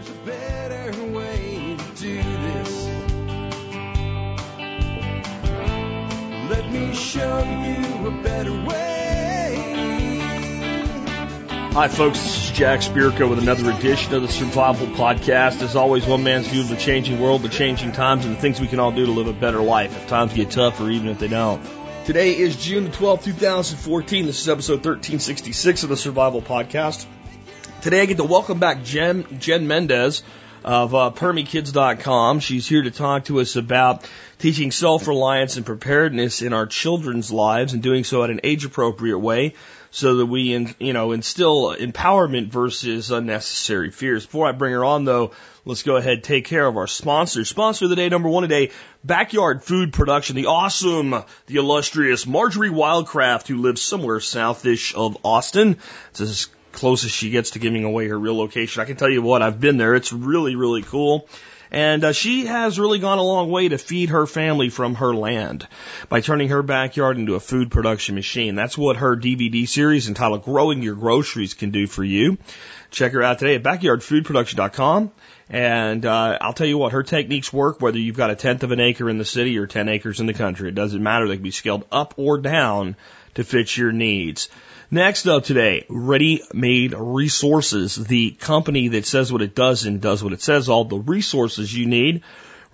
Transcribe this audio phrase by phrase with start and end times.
[0.00, 2.86] There's a better way to do this.
[6.48, 10.18] Let me show you a better way.
[11.74, 12.18] Hi, folks.
[12.18, 15.60] This is Jack Spirko with another edition of the Survival Podcast.
[15.60, 18.58] As always, one man's view of the changing world, the changing times, and the things
[18.58, 21.10] we can all do to live a better life if times get tough or even
[21.10, 21.62] if they don't.
[22.06, 24.24] Today is June the 12th, 2014.
[24.24, 27.04] This is episode 1366 of the Survival Podcast.
[27.82, 30.22] Today I get to welcome back Jen, Jen Mendez
[30.62, 32.40] of uh, PermieKids.com.
[32.40, 34.06] She's here to talk to us about
[34.38, 39.54] teaching self-reliance and preparedness in our children's lives and doing so at an age-appropriate way
[39.90, 44.26] so that we, in, you know, instill empowerment versus unnecessary fears.
[44.26, 45.30] Before I bring her on, though,
[45.64, 47.46] let's go ahead and take care of our sponsor.
[47.46, 48.72] Sponsor of the day, number one today,
[49.04, 51.14] Backyard Food Production, the awesome,
[51.46, 55.78] the illustrious Marjorie Wildcraft, who lives somewhere southish of Austin.
[56.10, 58.82] It's as close as she gets to giving away her real location.
[58.82, 59.94] I can tell you what, I've been there.
[59.94, 61.28] It's really, really cool.
[61.72, 65.14] And uh, she has really gone a long way to feed her family from her
[65.14, 65.68] land
[66.08, 68.56] by turning her backyard into a food production machine.
[68.56, 72.38] That's what her DVD series entitled Growing Your Groceries can do for you.
[72.90, 75.12] Check her out today at backyardfoodproduction.com.
[75.48, 78.72] And uh, I'll tell you what, her techniques work whether you've got a tenth of
[78.72, 80.68] an acre in the city or 10 acres in the country.
[80.68, 81.28] It doesn't matter.
[81.28, 82.96] They can be scaled up or down
[83.34, 84.48] to fit your needs.
[84.92, 90.24] Next up today, Ready Made Resources, the company that says what it does and does
[90.24, 90.68] what it says.
[90.68, 92.24] All the resources you need,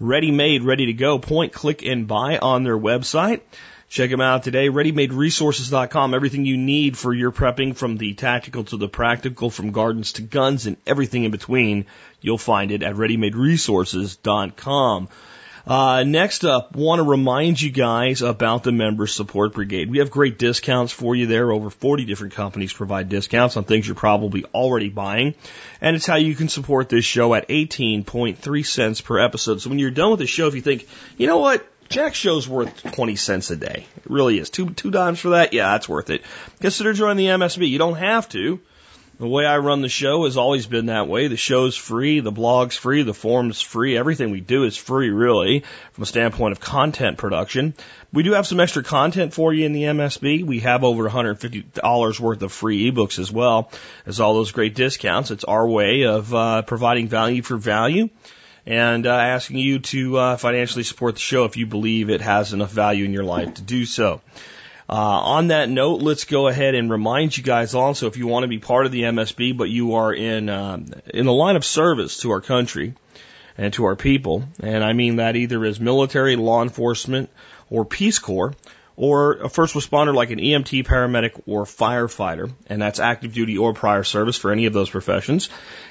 [0.00, 1.18] ready made, ready to go.
[1.18, 3.42] Point, click, and buy on their website.
[3.90, 6.14] Check them out today, readymaderesources.com.
[6.14, 10.22] Everything you need for your prepping from the tactical to the practical, from gardens to
[10.22, 11.84] guns and everything in between.
[12.22, 15.08] You'll find it at readymaderesources.com.
[15.66, 19.90] Uh, next up, want to remind you guys about the Member Support Brigade.
[19.90, 21.50] We have great discounts for you there.
[21.50, 25.34] Over 40 different companies provide discounts on things you're probably already buying.
[25.80, 29.60] And it's how you can support this show at 18.3 cents per episode.
[29.60, 30.86] So when you're done with the show, if you think,
[31.16, 31.66] you know what?
[31.88, 33.86] Jack's show's worth 20 cents a day.
[33.96, 34.50] It really is.
[34.50, 35.52] Two, two dimes for that?
[35.52, 36.22] Yeah, that's worth it.
[36.60, 37.68] Consider joining the MSB.
[37.68, 38.60] You don't have to.
[39.18, 41.28] The way I run the show has always been that way.
[41.28, 45.64] The show's free, the blog's free, the forum's free, everything we do is free really
[45.92, 47.72] from a standpoint of content production.
[48.12, 50.44] We do have some extra content for you in the MSB.
[50.44, 53.70] We have over $150 worth of free ebooks as well
[54.04, 55.30] as all those great discounts.
[55.30, 58.10] It's our way of uh, providing value for value
[58.66, 62.52] and uh, asking you to uh, financially support the show if you believe it has
[62.52, 64.20] enough value in your life to do so.
[64.88, 68.44] Uh, on that note, let's go ahead and remind you guys also if you want
[68.44, 70.78] to be part of the MSB, but you are in uh,
[71.12, 72.94] in the line of service to our country
[73.58, 77.30] and to our people, and I mean that either as military, law enforcement,
[77.68, 78.54] or Peace Corps,
[78.94, 83.74] or a first responder like an EMT, paramedic, or firefighter, and that's active duty or
[83.74, 85.48] prior service for any of those professions.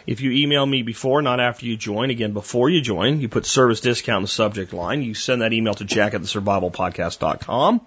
[0.08, 3.46] If you email me before, not after you join, again, before you join, you put
[3.46, 5.02] service discount in the subject line.
[5.02, 7.82] You send that email to jack at the survivalpodcast.com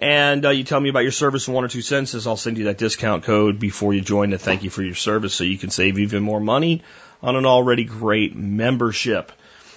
[0.00, 2.58] and uh, you tell me about your service in one or two sentences, I'll send
[2.58, 5.58] you that discount code before you join to thank you for your service so you
[5.58, 6.82] can save even more money
[7.22, 9.32] on an already great membership.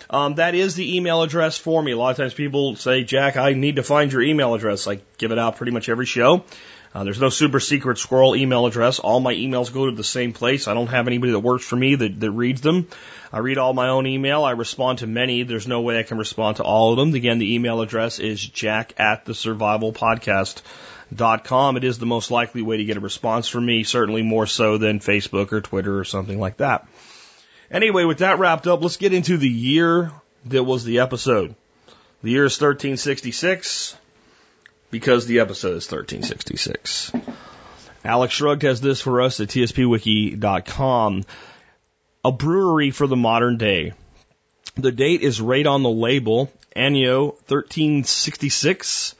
[0.09, 1.91] Um, that is the email address for me.
[1.91, 4.87] A lot of times people say, Jack, I need to find your email address.
[4.87, 6.45] I give it out pretty much every show.
[6.93, 8.99] Uh, there's no super secret squirrel email address.
[8.99, 10.67] All my emails go to the same place.
[10.67, 12.87] I don't have anybody that works for me that, that reads them.
[13.31, 14.43] I read all my own email.
[14.43, 15.43] I respond to many.
[15.43, 17.13] There's no way I can respond to all of them.
[17.13, 20.61] Again, the email address is jack at the survival podcast.
[21.15, 21.77] Dot com.
[21.77, 24.77] It is the most likely way to get a response from me, certainly more so
[24.77, 26.85] than Facebook or Twitter or something like that.
[27.71, 30.11] Anyway, with that wrapped up, let's get into the year
[30.47, 31.55] that was the episode.
[32.23, 33.95] The year is 1366
[34.91, 37.11] because the episode is 1366.
[38.03, 41.23] Alex Shrugged has this for us at tspwiki.com.
[42.23, 43.93] A brewery for the modern day.
[44.75, 49.15] The date is right on the label, Anno 1366.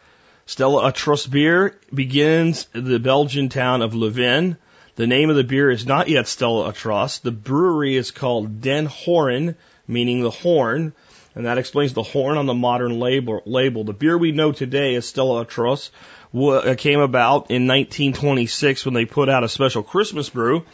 [0.45, 4.57] Stella Artois beer begins the Belgian town of Leuven.
[4.95, 7.19] The name of the beer is not yet Stella Artois.
[7.22, 9.55] The brewery is called Den Hoorn,
[9.87, 10.93] meaning the horn,
[11.37, 13.41] and that explains the horn on the modern label.
[13.45, 13.84] label.
[13.84, 15.91] The beer we know today as Stella Artois
[16.35, 20.66] uh, came about in 1926 when they put out a special Christmas brew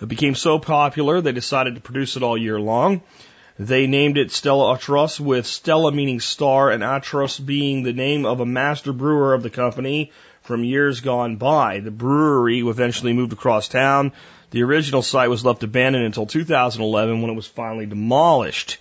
[0.00, 3.02] it became so popular they decided to produce it all year long.
[3.58, 8.40] They named it Stella Artois with Stella meaning star and Artois being the name of
[8.40, 10.12] a master brewer of the company
[10.42, 11.80] from years gone by.
[11.80, 14.12] The brewery eventually moved across town.
[14.50, 18.78] The original site was left abandoned until 2011 when it was finally demolished.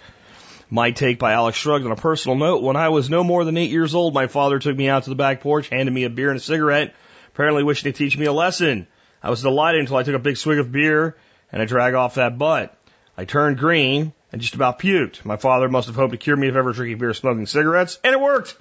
[0.69, 2.61] My take by Alex Shrugged on a personal note.
[2.61, 5.09] When I was no more than eight years old, my father took me out to
[5.09, 6.93] the back porch, handed me a beer and a cigarette,
[7.29, 8.85] apparently wishing to teach me a lesson.
[9.23, 11.15] I was delighted until I took a big swig of beer
[11.53, 12.77] and a drag off that butt.
[13.17, 15.23] I turned green and just about puked.
[15.23, 18.13] My father must have hoped to cure me of ever drinking beer, smoking cigarettes, and
[18.13, 18.57] it worked.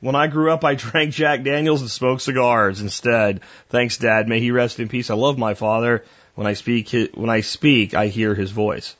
[0.00, 3.40] When I grew up, I drank Jack Daniels and smoked cigars instead.
[3.68, 4.28] Thanks, Dad.
[4.28, 5.10] May he rest in peace.
[5.10, 6.04] I love my father.
[6.36, 8.96] When I speak, when I speak, I hear his voice.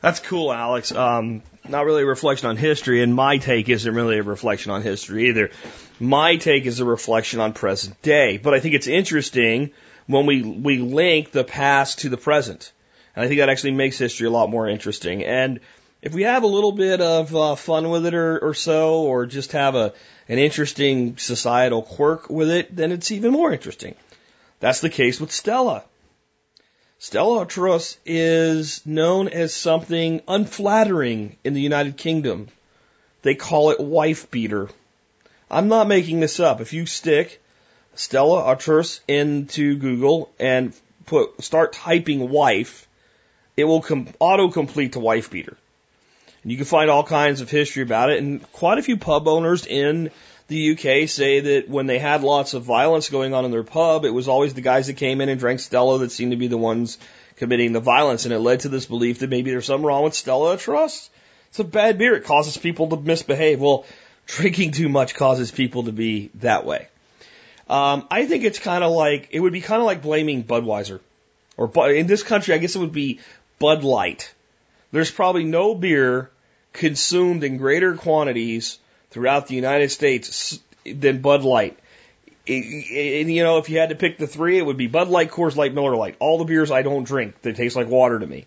[0.00, 0.92] That's cool, Alex.
[0.92, 4.82] Um, not really a reflection on history, and my take isn't really a reflection on
[4.82, 5.50] history either.
[5.98, 8.38] My take is a reflection on present day.
[8.38, 9.70] But I think it's interesting
[10.06, 12.72] when we we link the past to the present,
[13.14, 15.22] and I think that actually makes history a lot more interesting.
[15.22, 15.60] And
[16.00, 19.26] if we have a little bit of uh, fun with it or, or so, or
[19.26, 19.92] just have a
[20.28, 23.94] an interesting societal quirk with it, then it's even more interesting.
[24.60, 25.84] That's the case with Stella.
[27.02, 32.48] Stella Artois is known as something unflattering in the United Kingdom.
[33.22, 34.68] They call it wife beater.
[35.50, 36.60] I'm not making this up.
[36.60, 37.40] If you stick
[37.94, 40.74] Stella Artois into Google and
[41.06, 42.86] put start typing wife,
[43.56, 45.56] it will com- auto complete to wife beater.
[46.42, 49.26] And you can find all kinds of history about it, and quite a few pub
[49.26, 50.10] owners in
[50.50, 54.04] the UK say that when they had lots of violence going on in their pub,
[54.04, 56.48] it was always the guys that came in and drank Stella that seemed to be
[56.48, 56.98] the ones
[57.36, 60.14] committing the violence, and it led to this belief that maybe there's something wrong with
[60.14, 61.08] Stella Artois.
[61.48, 62.16] It's a bad beer.
[62.16, 63.60] It causes people to misbehave.
[63.60, 63.86] Well,
[64.26, 66.88] drinking too much causes people to be that way.
[67.68, 70.98] Um, I think it's kind of like it would be kind of like blaming Budweiser,
[71.56, 73.20] or in this country, I guess it would be
[73.60, 74.34] Bud Light.
[74.90, 76.28] There's probably no beer
[76.72, 78.78] consumed in greater quantities
[79.10, 81.78] throughout the United States than Bud Light.
[82.48, 85.30] And you know, if you had to pick the three, it would be Bud Light,
[85.30, 86.16] Coors Light, Miller Lite.
[86.18, 87.42] All the beers I don't drink.
[87.42, 88.46] They taste like water to me.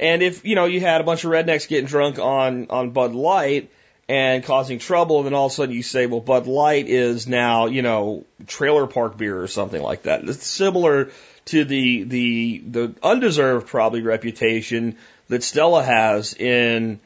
[0.00, 3.14] And if, you know, you had a bunch of rednecks getting drunk on, on Bud
[3.14, 3.70] Light
[4.08, 7.26] and causing trouble, and then all of a sudden you say, well, Bud Light is
[7.26, 10.24] now, you know, trailer park beer or something like that.
[10.24, 11.10] It's similar
[11.46, 14.96] to the, the, the undeserved probably reputation
[15.28, 17.00] that Stella has in,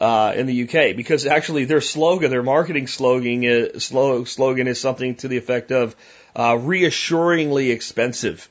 [0.00, 5.14] uh, in the UK because actually their slogan, their marketing slogan is, slogan is something
[5.16, 5.94] to the effect of
[6.34, 8.48] uh, reassuringly expensive.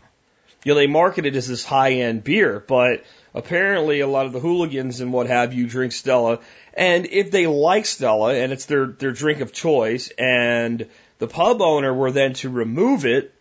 [0.63, 3.04] You know, they market it as this high end beer, but
[3.34, 6.40] apparently a lot of the hooligans and what have you drink Stella.
[6.74, 10.88] And if they like Stella and it's their, their drink of choice and
[11.18, 13.34] the pub owner were then to remove it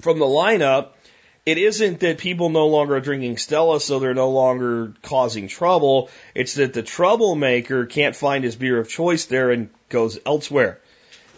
[0.00, 0.90] from the lineup,
[1.46, 6.10] it isn't that people no longer are drinking Stella, so they're no longer causing trouble.
[6.34, 10.80] It's that the troublemaker can't find his beer of choice there and goes elsewhere.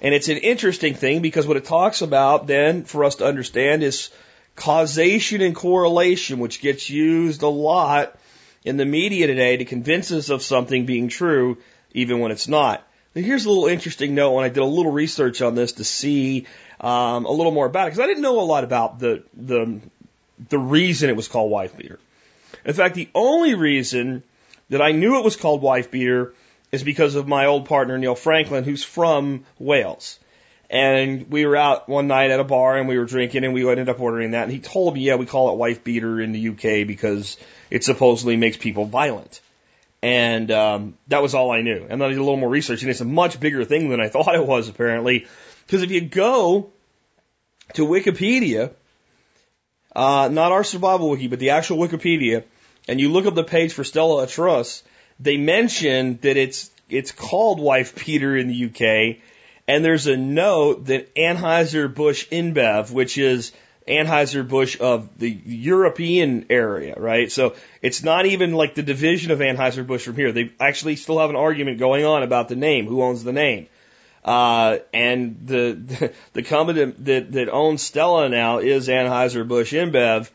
[0.00, 3.84] And it's an interesting thing because what it talks about then for us to understand
[3.84, 4.10] is
[4.56, 8.18] causation and correlation, which gets used a lot
[8.64, 11.58] in the media today to convince us of something being true,
[11.92, 12.86] even when it's not.
[13.14, 15.84] Now, here's a little interesting note when I did a little research on this to
[15.84, 16.46] see
[16.80, 19.80] um, a little more about it because I didn't know a lot about the the
[20.48, 21.98] the reason it was called wife beater.
[22.64, 24.22] In fact, the only reason
[24.70, 26.34] that I knew it was called wife beater
[26.70, 30.18] is because of my old partner Neil Franklin, who's from Wales.
[30.70, 33.68] And we were out one night at a bar and we were drinking and we
[33.68, 34.44] ended up ordering that.
[34.44, 37.36] And he told me, yeah, we call it wife beater in the UK because
[37.68, 39.42] it supposedly makes people violent.
[40.02, 41.86] And um, that was all I knew.
[41.88, 44.00] And then I did a little more research, and it's a much bigger thing than
[44.00, 45.26] I thought it was, apparently.
[45.66, 46.70] Because if you go
[47.74, 48.72] to Wikipedia,
[49.94, 52.44] uh, not our survival wiki, but the actual Wikipedia,
[52.88, 54.82] and you look up the page for Stella Artois,
[55.20, 59.18] they mention that it's it's called Wife Beater in the UK,
[59.68, 63.52] and there's a note that Anheuser Busch InBev, which is
[63.88, 67.30] Anheuser Busch of the European area, right?
[67.30, 70.32] So it's not even like the division of Anheuser Busch from here.
[70.32, 73.66] They actually still have an argument going on about the name, who owns the name.
[74.24, 80.30] Uh, and the, the, the company that, that owns Stella now is Anheuser-Busch InBev.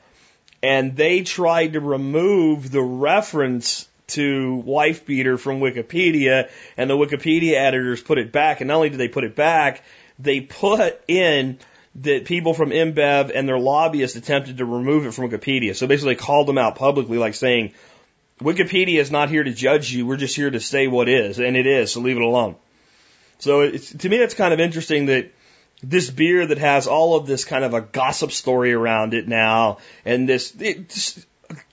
[0.62, 7.54] And they tried to remove the reference to wife beater from Wikipedia and the Wikipedia
[7.54, 8.62] editors put it back.
[8.62, 9.84] And not only did they put it back,
[10.18, 11.60] they put in
[11.98, 15.76] that people from InBev and their lobbyists attempted to remove it from Wikipedia.
[15.76, 17.74] So basically they called them out publicly like saying,
[18.40, 20.06] Wikipedia is not here to judge you.
[20.06, 21.40] We're just here to say what is.
[21.40, 21.92] And it is.
[21.92, 22.56] So leave it alone.
[23.40, 25.32] So to me, it's kind of interesting that
[25.82, 29.78] this beer that has all of this kind of a gossip story around it now,
[30.06, 31.26] and this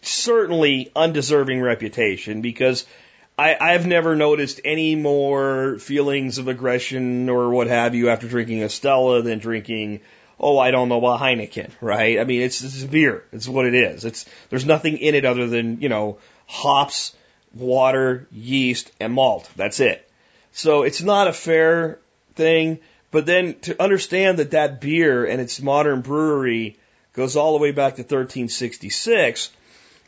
[0.03, 2.87] certainly undeserving reputation because
[3.37, 8.63] I, I've never noticed any more feelings of aggression or what have you after drinking
[8.63, 10.01] a Stella than drinking,
[10.39, 12.21] oh, I don't know, a Heineken, right?
[12.21, 13.25] I mean, it's, it's beer.
[13.33, 14.05] It's what it is.
[14.05, 17.15] It's, there's nothing in it other than, you know, hops,
[17.53, 19.51] water, yeast, and malt.
[19.57, 20.09] That's it.
[20.53, 21.99] So it's not a fair
[22.37, 22.79] thing.
[23.11, 26.79] But then to understand that that beer and its modern brewery
[27.13, 29.51] goes all the way back to 1366,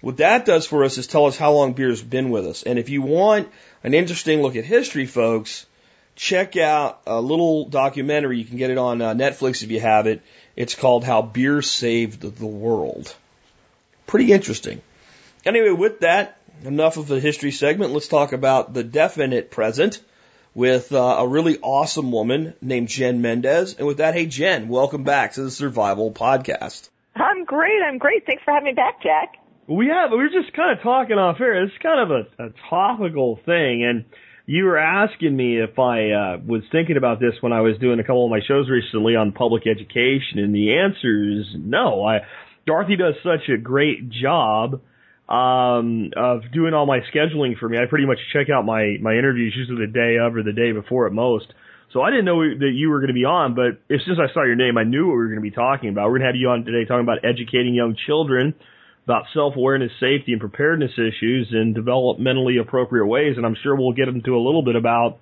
[0.00, 2.62] What that does for us is tell us how long beer's been with us.
[2.62, 3.48] And if you want
[3.82, 5.66] an interesting look at history, folks,
[6.14, 8.38] check out a little documentary.
[8.38, 10.22] You can get it on uh, Netflix if you have it.
[10.54, 13.14] It's called How Beer Saved the World.
[14.06, 14.82] Pretty interesting.
[15.44, 17.92] Anyway, with that, enough of the history segment.
[17.92, 20.00] Let's talk about the definite present
[20.54, 23.74] with uh, a really awesome woman named Jen Mendez.
[23.74, 26.88] And with that, hey, Jen, welcome back to the Survival Podcast.
[27.14, 27.82] I'm great.
[27.82, 28.26] I'm great.
[28.26, 29.36] Thanks for having me back, Jack.
[29.68, 30.10] We have.
[30.12, 31.64] We were just kind of talking off air.
[31.64, 34.04] It's kind of a, a topical thing, and
[34.46, 37.98] you were asking me if I uh, was thinking about this when I was doing
[37.98, 42.04] a couple of my shows recently on public education, and the answer is no.
[42.04, 42.18] I
[42.64, 44.80] Dorothy does such a great job
[45.28, 47.78] um, of doing all my scheduling for me.
[47.78, 50.70] I pretty much check out my my interviews usually the day of or the day
[50.70, 51.46] before at most.
[51.92, 54.20] So I didn't know that you were going to be on, but as soon as
[54.20, 56.06] I saw your name, I knew what we were going to be talking about.
[56.06, 58.54] We're going to have you on today talking about educating young children
[59.06, 63.36] about self-awareness, safety, and preparedness issues in developmentally appropriate ways.
[63.36, 65.18] And I'm sure we'll get into a little bit about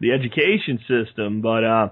[0.00, 1.42] the education system.
[1.42, 1.88] But uh,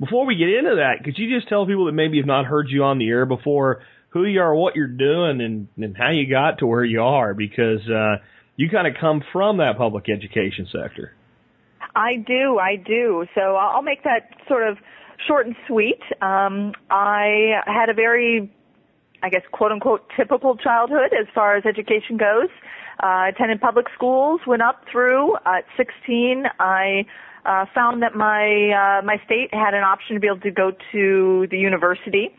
[0.00, 2.66] before we get into that, could you just tell people that maybe have not heard
[2.68, 6.28] you on the air before who you are, what you're doing, and, and how you
[6.28, 7.32] got to where you are?
[7.32, 8.16] Because uh,
[8.56, 11.14] you kind of come from that public education sector.
[11.94, 13.24] I do, I do.
[13.36, 14.78] So I'll make that sort of
[15.28, 16.00] short and sweet.
[16.20, 18.52] Um, I had a very
[19.22, 22.48] I guess, quote unquote, typical childhood as far as education goes.
[23.02, 25.36] Uh, attended public schools, went up through.
[25.46, 27.04] At 16, I
[27.44, 30.72] uh, found that my uh, my state had an option to be able to go
[30.92, 32.30] to the University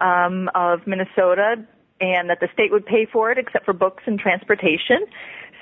[0.00, 1.54] um, of Minnesota,
[2.00, 5.06] and that the state would pay for it, except for books and transportation.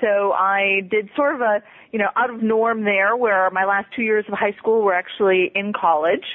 [0.01, 3.87] So I did sort of a you know out of norm there, where my last
[3.95, 6.25] two years of high school were actually in college.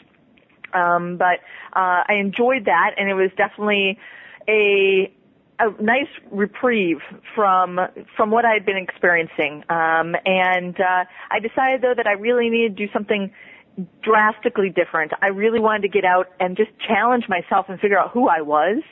[0.72, 1.38] Um, but
[1.76, 3.98] uh, I enjoyed that, and it was definitely
[4.48, 5.12] a
[5.58, 6.98] a nice reprieve
[7.34, 7.78] from
[8.16, 9.62] from what I had been experiencing.
[9.68, 13.32] Um, and uh, I decided though that I really needed to do something
[14.02, 15.12] drastically different.
[15.22, 18.40] I really wanted to get out and just challenge myself and figure out who I
[18.40, 18.82] was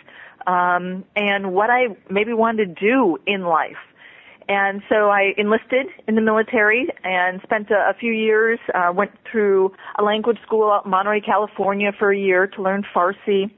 [0.47, 3.77] um, and what I maybe wanted to do in life.
[4.49, 8.59] And so I enlisted in the military and spent a, a few years.
[8.75, 12.85] Uh, went through a language school out in Monterey, California, for a year to learn
[12.95, 13.51] Farsi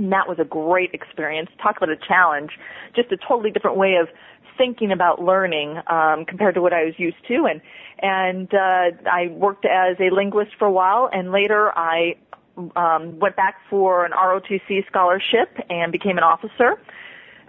[0.00, 1.50] and that was a great experience.
[1.62, 2.50] Talk about a challenge.
[2.96, 4.08] Just a totally different way of
[4.56, 7.46] thinking about learning um, compared to what I was used to.
[7.46, 7.60] And
[8.02, 12.16] and uh, I worked as a linguist for a while, and later I
[12.76, 16.80] um, went back for an ROTC scholarship and became an officer.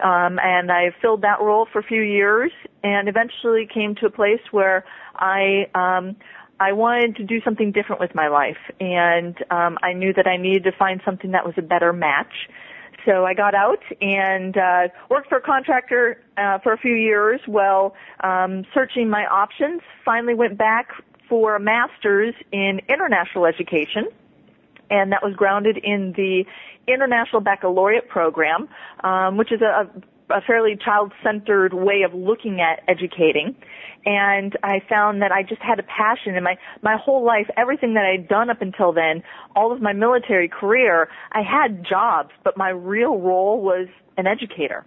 [0.02, 2.50] Um, and I filled that role for a few years,
[2.82, 6.16] and eventually came to a place where I um,
[6.62, 10.36] I wanted to do something different with my life, and um, I knew that I
[10.36, 12.32] needed to find something that was a better match.
[13.04, 17.40] So I got out and uh, worked for a contractor uh, for a few years
[17.46, 19.80] while um, searching my options.
[20.04, 20.90] Finally, went back
[21.28, 24.06] for a master's in international education,
[24.88, 26.44] and that was grounded in the
[26.86, 28.68] International Baccalaureate program,
[29.02, 30.02] um, which is a, a
[30.40, 33.54] fairly child-centered way of looking at educating
[34.04, 37.94] and I found that I just had a passion in my my whole life, everything
[37.94, 39.22] that I'd done up until then,
[39.54, 44.84] all of my military career, I had jobs, but my real role was an educator.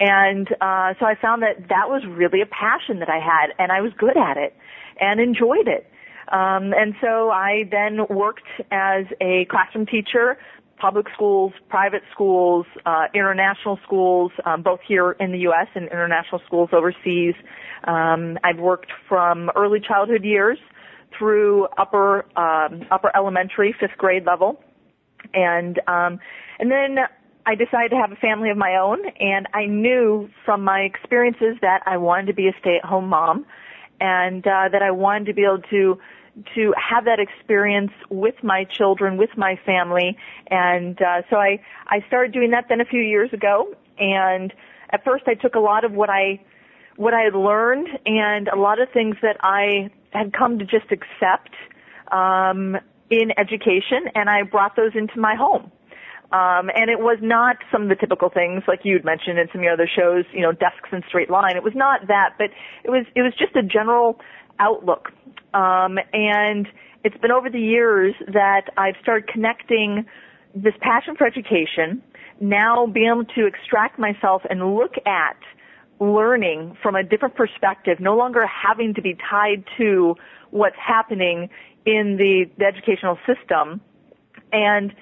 [0.00, 3.72] And uh so I found that that was really a passion that I had and
[3.72, 4.54] I was good at it
[5.00, 5.88] and enjoyed it.
[6.28, 10.38] Um, and so I then worked as a classroom teacher,
[10.82, 15.68] public schools, private schools, uh, international schools, um, both here in the U.S.
[15.76, 17.34] and international schools overseas.
[17.84, 20.58] Um, I've worked from early childhood years
[21.16, 24.60] through upper um, upper elementary, fifth grade level,
[25.32, 26.18] and um,
[26.58, 26.98] and then
[27.46, 31.58] I decided to have a family of my own, and I knew from my experiences
[31.60, 33.46] that I wanted to be a stay-at-home mom,
[34.00, 35.98] and uh, that I wanted to be able to
[36.54, 40.16] to have that experience with my children, with my family,
[40.48, 43.74] and uh, so I I started doing that then a few years ago.
[43.98, 44.52] And
[44.90, 46.40] at first, I took a lot of what I
[46.96, 50.90] what I had learned and a lot of things that I had come to just
[50.90, 51.54] accept
[52.10, 52.76] um,
[53.10, 55.70] in education, and I brought those into my home.
[56.32, 59.60] Um, and it was not some of the typical things like you'd mentioned in some
[59.60, 61.56] of your other shows, you know, desks and straight line.
[61.56, 62.48] It was not that, but
[62.84, 64.18] it was it was just a general
[64.58, 65.10] outlook.
[65.54, 66.68] Um, and
[67.04, 70.06] it's been over the years that I've started connecting
[70.54, 72.02] this passion for education,
[72.40, 75.36] now being able to extract myself and look at
[76.00, 80.16] learning from a different perspective, no longer having to be tied to
[80.50, 81.48] what's happening
[81.84, 83.80] in the, the educational system,
[84.52, 84.94] and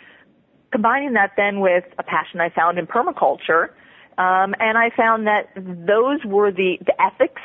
[0.73, 3.71] combining that then with a passion I found in permaculture,
[4.19, 7.42] Um, and I found that those were the, the ethics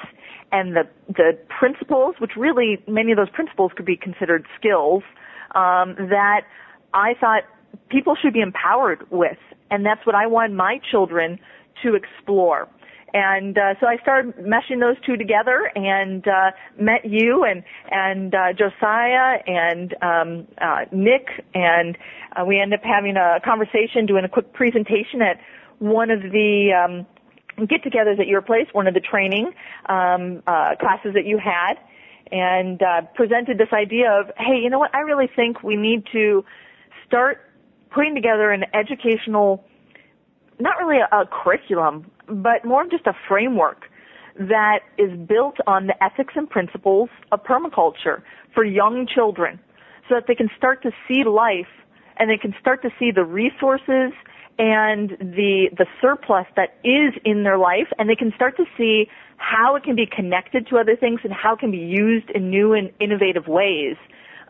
[0.56, 5.04] and the, the principles, which really many of those principles could be considered skills,
[5.54, 6.42] um, that
[6.94, 7.44] I thought
[7.90, 9.38] people should be empowered with.
[9.70, 11.40] And that's what I want my children
[11.84, 12.70] to explore.
[13.14, 18.36] And uh, so I started meshing those two together and uh, met you and and
[18.36, 21.98] uh, Josiah and um, uh, Nick, and
[22.36, 25.40] uh, we ended up having a conversation, doing a quick presentation at
[25.80, 27.06] one of the um,
[27.58, 29.52] get-togethers at your place, one of the training
[29.88, 31.76] um, uh, classes that you had,
[32.32, 34.94] and uh, presented this idea of, hey, you know what?
[34.94, 36.44] I really think we need to
[37.08, 37.42] start
[37.92, 39.64] putting together an educational,
[40.60, 43.86] not really a, a curriculum, but more of just a framework
[44.38, 48.22] that is built on the ethics and principles of permaculture
[48.54, 49.60] for young children
[50.10, 51.72] so that they can start to see life
[52.18, 54.12] and they can start to see the resources
[54.58, 59.08] and the the surplus that is in their life and they can start to see
[59.38, 62.50] how it can be connected to other things and how it can be used in
[62.50, 63.98] new and innovative ways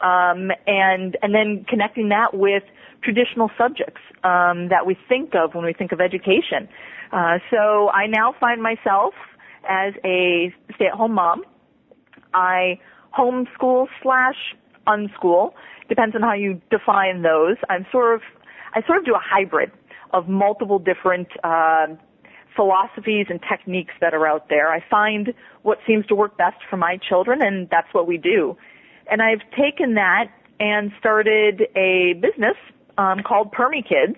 [0.01, 2.63] um, and and then connecting that with
[3.03, 6.69] traditional subjects um, that we think of when we think of education
[7.12, 9.13] uh, so I now find myself
[9.67, 11.43] as a stay-at-home mom.
[12.33, 12.79] I
[13.17, 14.35] homeschool slash
[14.88, 15.53] unschool,
[15.88, 17.55] depends on how you define those.
[17.69, 18.21] I'm sort of,
[18.74, 19.71] I sort of do a hybrid
[20.15, 21.88] of multiple different uh,
[22.55, 24.72] philosophies and techniques that are out there.
[24.72, 28.57] I find what seems to work best for my children, and that's what we do.
[29.12, 32.55] And I've taken that and started a business
[32.98, 34.17] um, called Permie Kids,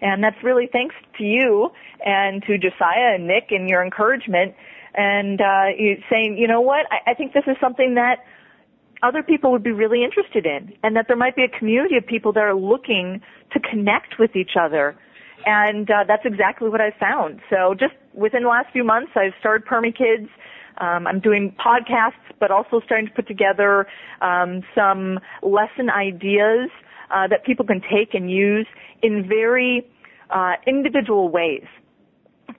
[0.00, 1.70] and that's really thanks to you
[2.04, 4.54] and to Josiah and Nick and your encouragement
[4.94, 5.66] and uh,
[6.10, 8.24] saying, you know what, I, I think this is something that
[9.02, 12.06] other people would be really interested in and that there might be a community of
[12.06, 13.20] people that are looking
[13.52, 14.96] to connect with each other.
[15.44, 17.40] And uh, that's exactly what I found.
[17.50, 20.28] So just within the last few months, I've started Permie Kids.
[20.78, 23.86] Um, I'm doing podcasts, but also starting to put together
[24.20, 26.70] um, some lesson ideas
[27.10, 28.66] uh, that people can take and use
[29.02, 29.86] in very
[30.30, 31.64] uh, individual ways.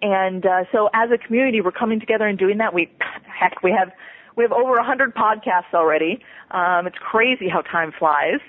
[0.01, 2.73] And uh, so, as a community, we're coming together and doing that.
[2.73, 2.89] We,
[3.39, 3.91] heck, we have
[4.35, 6.19] we have over a hundred podcasts already.
[6.51, 8.39] Um, it's crazy how time flies,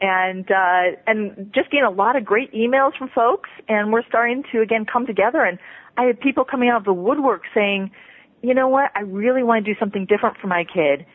[0.00, 3.50] and uh, and just getting a lot of great emails from folks.
[3.68, 5.44] And we're starting to again come together.
[5.44, 5.58] And
[5.96, 7.90] I had people coming out of the woodwork saying,
[8.42, 11.06] you know what, I really want to do something different for my kid.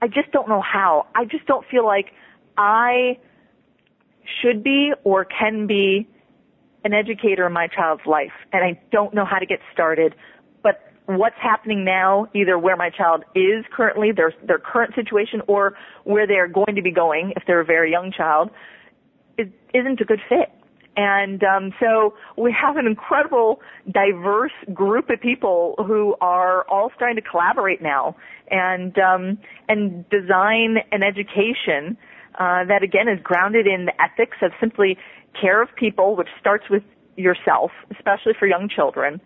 [0.00, 1.06] I just don't know how.
[1.14, 2.06] I just don't feel like
[2.56, 3.18] I
[4.40, 6.08] should be or can be
[6.84, 10.14] an educator in my child's life and I don't know how to get started.
[11.06, 16.26] What's happening now, either where my child is currently, their, their current situation, or where
[16.26, 18.50] they're going to be going if they're a very young child,
[19.36, 20.52] is, isn't a good fit.
[20.96, 23.60] And um, so we have an incredible,
[23.90, 28.14] diverse group of people who are all starting to collaborate now
[28.50, 29.38] and um,
[29.68, 31.96] and design an education
[32.38, 34.98] uh, that again is grounded in the ethics of simply
[35.40, 36.82] care of people, which starts with
[37.16, 39.20] yourself, especially for young children.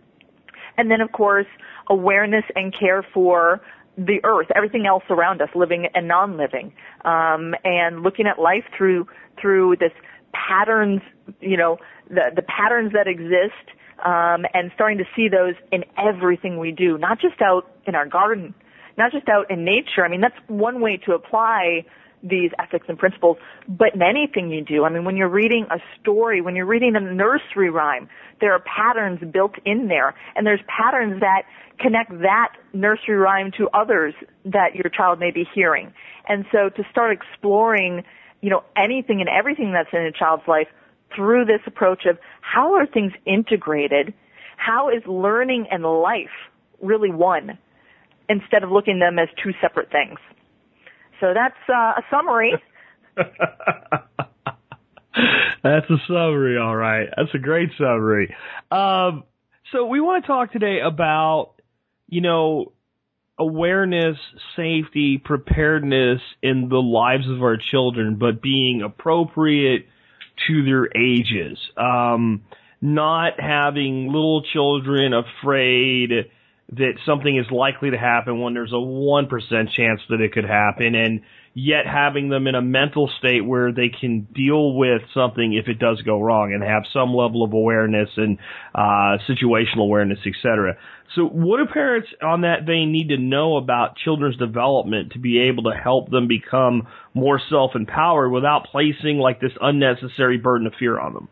[0.78, 1.46] And then of course,
[1.88, 3.60] awareness and care for
[3.96, 6.72] the earth, everything else around us, living and non-living,
[7.04, 9.06] um, and looking at life through
[9.40, 9.92] through this
[10.32, 11.00] patterns,
[11.40, 13.66] you know, the the patterns that exist,
[14.04, 18.06] um, and starting to see those in everything we do, not just out in our
[18.06, 18.54] garden,
[18.98, 20.04] not just out in nature.
[20.04, 21.86] I mean, that's one way to apply
[22.22, 23.36] these ethics and principles,
[23.68, 24.84] but in anything you do.
[24.84, 28.08] I mean, when you're reading a story, when you're reading a nursery rhyme,
[28.40, 31.42] there are patterns built in there, and there's patterns that
[31.78, 35.92] connect that nursery rhyme to others that your child may be hearing.
[36.28, 38.02] And so to start exploring,
[38.40, 40.68] you know, anything and everything that's in a child's life
[41.14, 44.12] through this approach of how are things integrated?
[44.56, 46.30] How is learning and life
[46.80, 47.58] really one?
[48.28, 50.18] Instead of looking them as two separate things.
[51.20, 52.54] So that's uh, a summary.
[55.62, 57.08] that's a summary, all right.
[57.16, 58.34] That's a great summary.
[58.70, 59.24] Um,
[59.72, 61.54] so we want to talk today about,
[62.08, 62.72] you know,
[63.38, 64.16] awareness,
[64.56, 69.86] safety, preparedness in the lives of our children, but being appropriate
[70.46, 71.58] to their ages.
[71.76, 72.42] Um,
[72.80, 76.10] not having little children afraid
[76.72, 79.28] that something is likely to happen when there's a 1%
[79.76, 81.20] chance that it could happen and
[81.54, 85.78] yet having them in a mental state where they can deal with something if it
[85.78, 88.38] does go wrong and have some level of awareness and
[88.74, 90.76] uh, situational awareness, etc.
[91.14, 95.48] So what do parents on that vein need to know about children's development to be
[95.48, 100.98] able to help them become more self-empowered without placing like this unnecessary burden of fear
[100.98, 101.28] on them?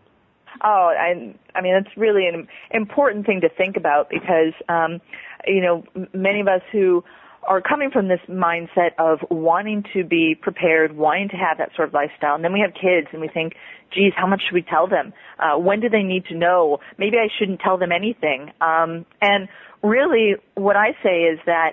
[0.63, 5.01] Oh, I, I mean, that's really an important thing to think about because, um,
[5.47, 7.03] you know, many of us who
[7.47, 11.89] are coming from this mindset of wanting to be prepared, wanting to have that sort
[11.89, 13.55] of lifestyle, and then we have kids and we think,
[13.93, 15.13] geez, how much should we tell them?
[15.39, 16.79] Uh, when do they need to know?
[16.99, 18.51] Maybe I shouldn't tell them anything.
[18.61, 19.49] Um, and
[19.83, 21.73] really, what I say is that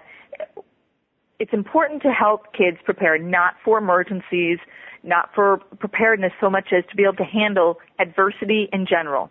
[1.39, 4.59] it's important to help kids prepare not for emergencies,
[5.03, 9.29] not for preparedness so much as to be able to handle adversity in general.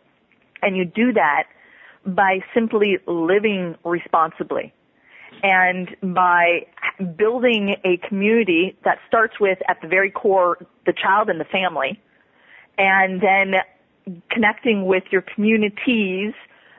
[0.63, 1.45] And you do that
[2.05, 4.73] by simply living responsibly
[5.43, 6.67] and by
[7.17, 12.01] building a community that starts with at the very core the child and the family
[12.79, 13.55] and then
[14.31, 16.33] connecting with your communities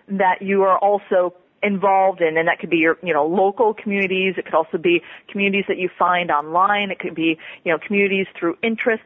[0.08, 4.36] that you are also involved in and that could be your you know local communities.
[4.38, 6.92] It could also be communities that you find online.
[6.92, 9.06] It could be you know communities through interests.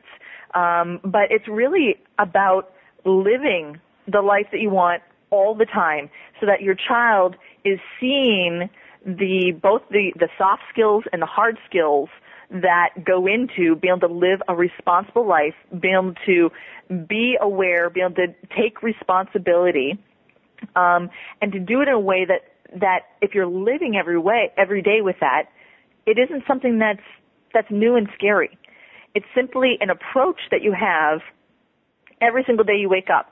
[0.54, 2.72] Um, but it's really about
[3.04, 8.70] living the life that you want all the time so that your child is seeing
[9.06, 12.10] the both the the soft skills and the hard skills
[12.50, 16.52] that go into being able to live a responsible life being able to
[17.08, 20.00] be aware being able to take responsibility
[20.76, 21.10] um,
[21.41, 24.82] and to do it in a way that that if you're living every way every
[24.82, 25.44] day with that,
[26.06, 27.06] it isn't something that's
[27.54, 28.58] that's new and scary.
[29.13, 31.22] It's simply an approach that you have
[32.22, 33.28] every single day you wake up.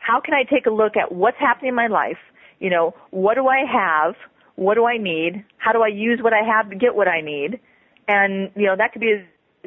[0.00, 2.16] How can I take a look at what's happening in my life?
[2.58, 4.14] You know, what do I have?
[4.56, 5.44] What do I need?
[5.58, 7.60] How do I use what I have to get what I need?
[8.08, 9.22] And you know, that could be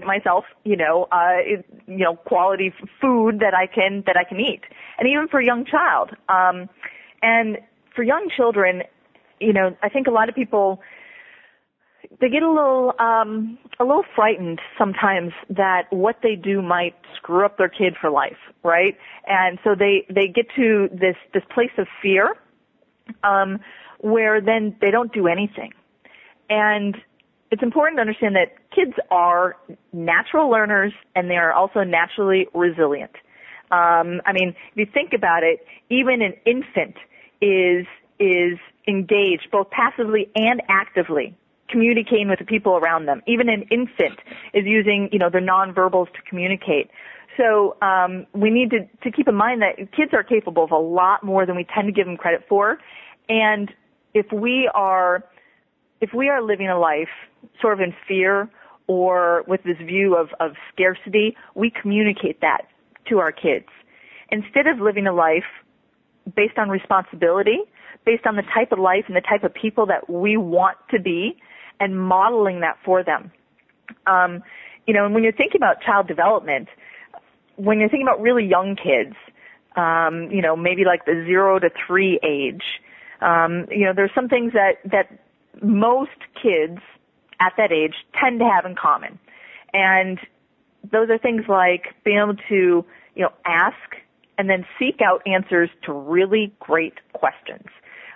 [0.06, 1.38] myself, you know, uh,
[1.88, 4.62] you know, quality food that I can that I can eat,
[4.98, 6.12] and even for a young child.
[6.30, 6.70] Um,
[7.22, 7.58] and
[7.96, 8.84] for young children,
[9.40, 10.82] you know, I think a lot of people
[12.20, 17.46] they get a little um a little frightened sometimes that what they do might screw
[17.46, 18.98] up their kid for life, right?
[19.28, 22.36] And so they they get to this this place of fear
[23.24, 23.60] um
[24.00, 25.72] where then they don't do anything.
[26.50, 26.98] And
[27.54, 29.56] it's important to understand that kids are
[29.94, 33.12] natural learners and they are also naturally resilient.
[33.72, 36.96] Um, I mean, if you think about it, even an infant
[37.42, 37.86] is
[38.20, 41.36] is engaged both passively and actively
[41.70, 43.22] communicating with the people around them.
[43.28, 44.20] Even an infant
[44.54, 46.90] is using, you know, their nonverbals to communicate.
[47.38, 50.78] So um, we need to, to keep in mind that kids are capable of a
[50.78, 52.80] lot more than we tend to give them credit for.
[53.30, 53.72] And
[54.14, 55.24] if we are
[56.02, 57.14] if we are living a life
[57.62, 58.50] sort of in fear
[58.88, 62.68] or with this view of, of scarcity, we communicate that
[63.10, 63.68] to our kids.
[64.30, 65.44] Instead of living a life
[66.36, 67.60] based on responsibility,
[68.06, 71.00] based on the type of life and the type of people that we want to
[71.00, 71.38] be
[71.80, 73.32] and modeling that for them.
[74.08, 74.44] Um,
[74.86, 76.68] you know, and when you're thinking about child development,
[77.56, 79.16] when you're thinking about really young kids,
[79.76, 82.64] um, you know, maybe like the zero to three age,
[83.22, 85.20] um, you know, there's some things that, that
[85.62, 86.80] most kids
[87.40, 89.20] at that age tend to have in common.
[89.74, 90.20] And
[90.92, 93.76] those are things like being able to, you know, ask
[94.38, 97.68] and then seek out answers to really great questions.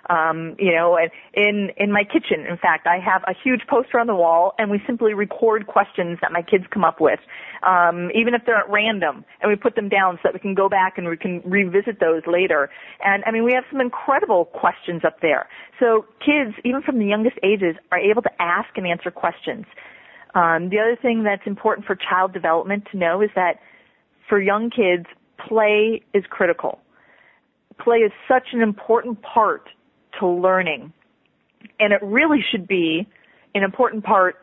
[0.08, 0.96] Um, you know,
[1.34, 4.70] in in my kitchen, in fact, I have a huge poster on the wall, and
[4.70, 7.20] we simply record questions that my kids come up with,
[7.62, 10.54] um, even if they're at random, and we put them down so that we can
[10.54, 12.70] go back and we can revisit those later.
[13.04, 15.46] And I mean, we have some incredible questions up there.
[15.78, 19.66] So kids, even from the youngest ages, are able to ask and answer questions.
[20.34, 23.60] Um, the other thing that's important for child development to know is that
[24.28, 25.06] for young kids,
[25.48, 26.80] play is critical.
[27.78, 29.68] Play is such an important part
[30.20, 30.92] to learning.
[31.80, 33.06] And it really should be
[33.54, 34.36] an important part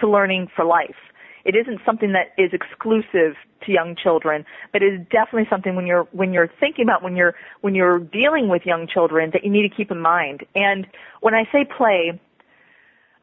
[0.00, 0.96] to learning for life.
[1.44, 5.86] It isn't something that is exclusive to young children, but it is definitely something when
[5.86, 9.50] you're when you're thinking about when you're when you're dealing with young children that you
[9.50, 10.44] need to keep in mind.
[10.54, 10.86] And
[11.20, 12.20] when I say play,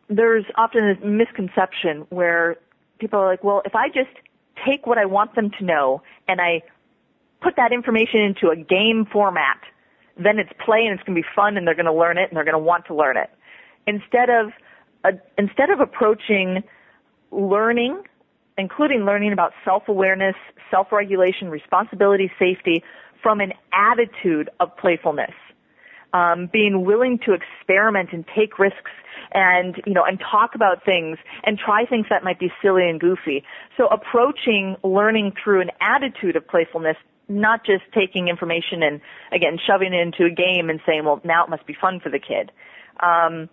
[0.10, 2.58] there's often a misconception where
[3.00, 4.10] people are like, well, if I just
[4.66, 6.64] take what I want them to know and I
[7.42, 9.60] put that information into a game format,
[10.22, 12.30] then it's play and it's going to be fun and they're going to learn it
[12.30, 13.30] and they're going to want to learn it.
[13.86, 14.52] Instead of
[15.04, 16.64] uh, instead of approaching
[17.32, 18.04] learning,
[18.58, 20.36] including learning about self-awareness,
[20.72, 22.84] self-regulation, responsibility, safety,
[23.22, 25.34] from an attitude of playfulness,
[26.14, 28.92] um, being willing to experiment and take risks
[29.34, 33.00] and you know and talk about things and try things that might be silly and
[33.00, 33.44] goofy.
[33.76, 36.98] So approaching learning through an attitude of playfulness
[37.30, 41.44] not just taking information and again shoving it into a game and saying, well, now
[41.44, 42.52] it must be fun for the kid.
[43.00, 43.50] Um,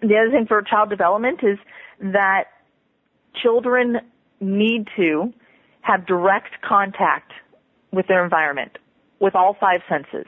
[0.00, 1.58] the other thing for child development is
[2.00, 2.44] that
[3.42, 3.98] children
[4.40, 5.32] need to
[5.80, 7.32] have direct contact
[7.92, 8.78] with their environment,
[9.20, 10.26] with all five senses.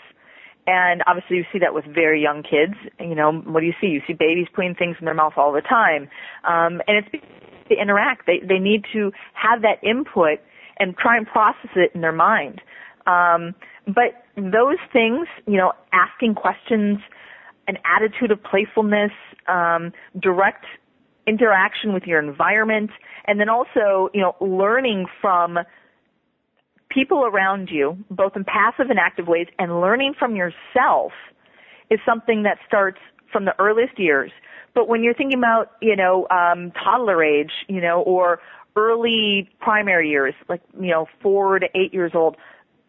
[0.67, 2.75] And obviously you see that with very young kids.
[3.01, 3.89] You know, what do you see?
[3.89, 6.09] You see babies putting things in their mouth all the time.
[6.45, 7.09] Um, and it's
[7.69, 8.27] to interact.
[8.27, 10.41] They, they need to have that input
[10.79, 12.61] and try and process it in their mind.
[13.07, 13.55] Um,
[13.87, 16.99] but those things, you know, asking questions,
[17.67, 19.13] an attitude of playfulness,
[19.47, 20.65] um, direct
[21.27, 22.91] interaction with your environment,
[23.27, 25.59] and then also, you know, learning from
[26.91, 31.13] people around you, both in passive and active ways, and learning from yourself
[31.91, 32.99] is something that starts
[33.31, 34.31] from the earliest years.
[34.75, 38.41] But when you're thinking about, you know, um, toddler age, you know, or
[38.79, 42.37] early primary years, like, you know, four to eight years old,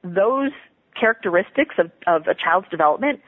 [0.04, 0.52] those
[1.00, 3.20] characteristics of, of a child's development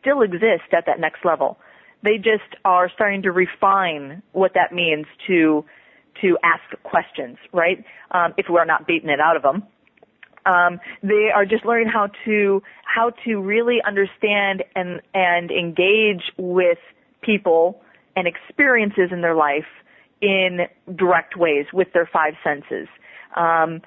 [0.00, 1.58] still exist at that next level.
[2.02, 5.64] They just are starting to refine what that means to
[6.22, 7.84] to ask questions, right?
[8.10, 9.64] Um, if we're not beating it out of them.
[10.46, 16.78] Um, they are just learning how to how to really understand and and engage with
[17.20, 17.82] people
[18.14, 19.66] and experiences in their life
[20.20, 20.60] in
[20.94, 22.88] direct ways with their five senses.
[23.36, 23.82] Um,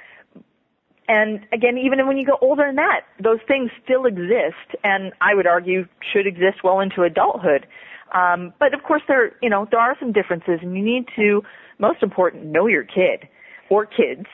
[1.08, 5.34] and again, even when you go older than that, those things still exist, and I
[5.34, 7.66] would argue should exist well into adulthood.
[8.14, 11.42] Um, but of course, there you know there are some differences, and you need to,
[11.80, 13.28] most important, know your kid
[13.70, 14.28] or kids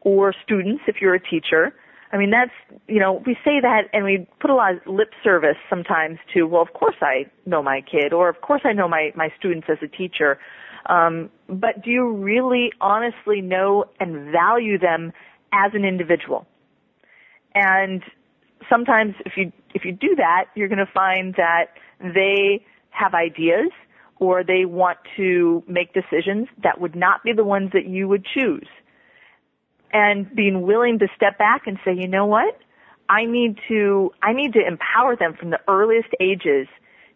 [0.00, 1.74] or students if you're a teacher.
[2.12, 2.52] I mean, that's,
[2.88, 6.42] you know, we say that and we put a lot of lip service sometimes to,
[6.42, 9.66] well, of course I know my kid or of course I know my, my students
[9.70, 10.38] as a teacher.
[10.86, 15.12] Um, but do you really honestly know and value them
[15.52, 16.46] as an individual?
[17.54, 18.02] And
[18.70, 21.66] sometimes if you, if you do that, you're going to find that
[22.00, 23.70] they have ideas
[24.18, 28.24] or they want to make decisions that would not be the ones that you would
[28.24, 28.68] choose
[29.92, 32.58] and being willing to step back and say, you know what?
[33.08, 36.66] I need to, I need to empower them from the earliest ages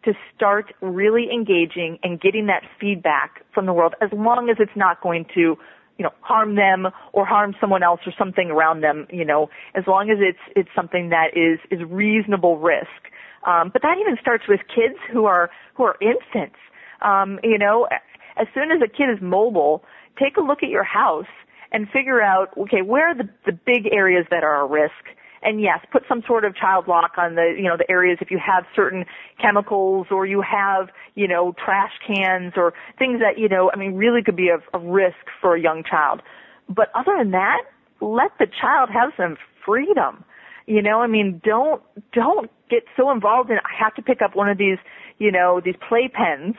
[0.07, 4.77] to start really engaging and getting that feedback from the world as long as it's
[4.77, 5.57] not going to,
[5.99, 9.85] you know, harm them or harm someone else or something around them, you know, as
[9.87, 12.88] long as it's, it's something that is, is reasonable risk.
[13.47, 16.57] Um, but that even starts with kids who are, who are infants.
[17.03, 17.87] Um, you know,
[18.37, 19.85] as soon as a kid is mobile,
[20.19, 21.27] take a look at your house
[21.73, 24.92] and figure out, okay, where are the, the big areas that are a risk?
[25.47, 28.33] And yes, put some sort of child lock on the, you know, the areas if
[28.33, 29.05] you have certain
[29.41, 33.95] chemicals or you have, you know, trash cans or things that, you know, I mean,
[33.95, 36.21] really could be of, of risk for a young child.
[36.69, 37.63] But other than that,
[38.01, 40.25] let the child have some freedom.
[40.67, 41.81] You know, I mean, don't,
[42.13, 44.79] don't get so involved in, I have to pick up one of these,
[45.19, 46.57] you know, these play pens,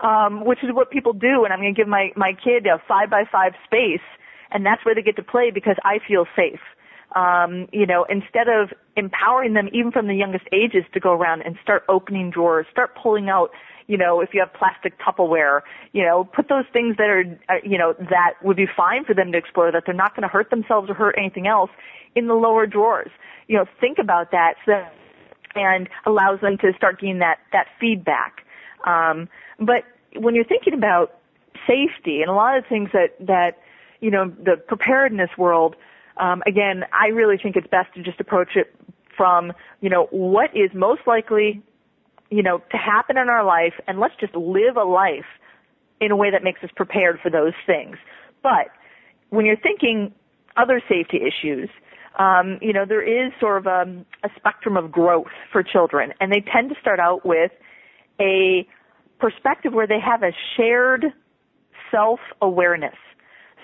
[0.00, 2.80] um, which is what people do, and I'm going to give my, my kid a
[2.88, 4.00] five by five space
[4.50, 6.60] and that's where they get to play because I feel safe.
[7.16, 11.42] Um, you know, instead of empowering them even from the youngest ages to go around
[11.42, 13.50] and start opening drawers, start pulling out,
[13.88, 17.54] you know, if you have plastic Tupperware, you know, put those things that are, uh,
[17.64, 20.28] you know, that would be fine for them to explore, that they're not going to
[20.28, 21.70] hurt themselves or hurt anything else
[22.14, 23.10] in the lower drawers.
[23.48, 24.94] You know, think about that so that,
[25.56, 28.44] and allows them to start getting that, that feedback.
[28.86, 29.82] Um, but
[30.14, 31.18] when you're thinking about
[31.66, 33.58] safety and a lot of things that, that,
[34.00, 35.74] you know, the preparedness world,
[36.20, 38.74] um, again, I really think it's best to just approach it
[39.16, 41.62] from, you know, what is most likely,
[42.30, 45.24] you know, to happen in our life and let's just live a life
[46.00, 47.96] in a way that makes us prepared for those things.
[48.42, 48.68] But
[49.30, 50.14] when you're thinking
[50.56, 51.68] other safety issues,
[52.18, 56.32] um, you know, there is sort of a, a spectrum of growth for children, and
[56.32, 57.52] they tend to start out with
[58.20, 58.66] a
[59.18, 61.06] perspective where they have a shared
[61.90, 62.96] self-awareness.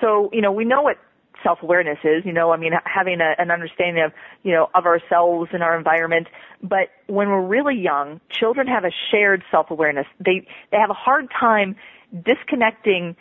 [0.01, 0.99] So, you know, we know what
[1.42, 5.51] self-awareness is, you know, I mean, having a, an understanding of, you know, of ourselves
[5.53, 6.29] and our environment.
[6.62, 10.07] But when we're really young, children have a shared self-awareness.
[10.18, 11.77] They, they have a hard time
[12.25, 13.16] disconnecting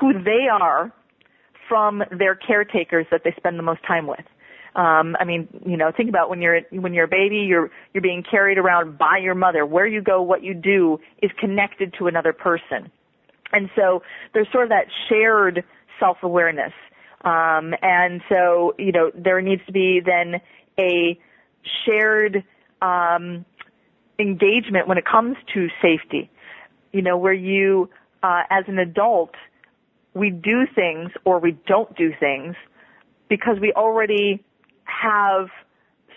[0.00, 0.92] who they are
[1.68, 4.24] from their caretakers that they spend the most time with.
[4.74, 8.02] Um, I mean, you know, think about when you're when you're a baby, you're you're
[8.02, 9.66] being carried around by your mother.
[9.66, 12.90] Where you go, what you do is connected to another person.
[13.52, 15.64] And so there's sort of that shared
[15.98, 16.72] self-awareness.
[17.22, 20.40] Um, and so, you know, there needs to be then
[20.78, 21.18] a
[21.84, 22.44] shared
[22.80, 23.44] um,
[24.18, 26.30] engagement when it comes to safety.
[26.92, 27.90] You know, where you,
[28.22, 29.34] uh, as an adult,
[30.14, 32.56] we do things or we don't do things
[33.28, 34.42] because we already
[34.84, 35.48] have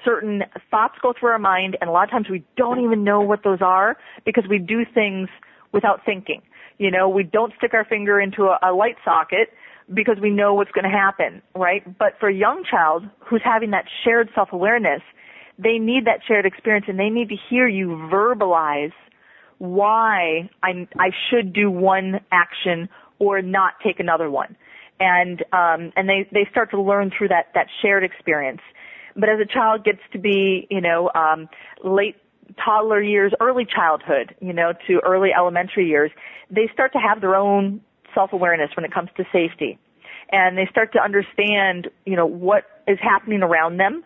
[0.03, 3.21] certain thoughts go through our mind and a lot of times we don't even know
[3.21, 5.29] what those are because we do things
[5.71, 6.41] without thinking.
[6.77, 9.49] You know, we don't stick our finger into a, a light socket
[9.91, 11.83] because we know what's going to happen, right?
[11.97, 15.01] But for a young child who's having that shared self-awareness,
[15.57, 18.93] they need that shared experience and they need to hear you verbalize
[19.57, 24.55] why I, I should do one action or not take another one.
[24.99, 28.61] And, um, and they, they start to learn through that, that shared experience.
[29.15, 31.49] But as a child gets to be, you know, um,
[31.83, 32.15] late
[32.63, 36.11] toddler years, early childhood, you know, to early elementary years,
[36.49, 37.81] they start to have their own
[38.13, 39.77] self-awareness when it comes to safety.
[40.31, 44.03] And they start to understand, you know, what is happening around them.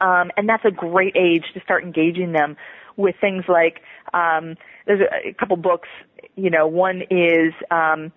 [0.00, 2.56] Um, and that's a great age to start engaging them
[2.96, 3.80] with things like,
[4.14, 5.88] um, there's a, a couple books,
[6.36, 8.12] you know, one is, um,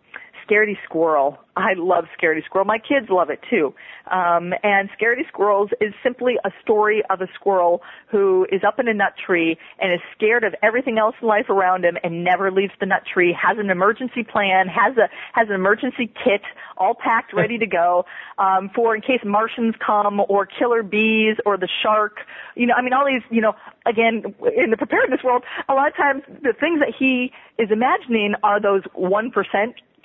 [0.48, 1.38] Scaredy Squirrel.
[1.58, 2.66] I love Scaredy Squirrel.
[2.66, 3.74] My kids love it too.
[4.12, 7.82] Um, and Scaredy Squirrels is simply a story of a squirrel
[8.12, 11.50] who is up in a nut tree and is scared of everything else in life
[11.50, 15.48] around him and never leaves the nut tree, has an emergency plan, has a, has
[15.50, 16.42] an emergency kit
[16.78, 18.06] all packed ready to go,
[18.38, 22.18] um, for in case Martians come or killer bees or the shark.
[22.56, 23.54] You know, I mean all these, you know,
[23.86, 28.34] again, in the preparedness world, a lot of times the things that he is imagining
[28.44, 29.32] are those 1%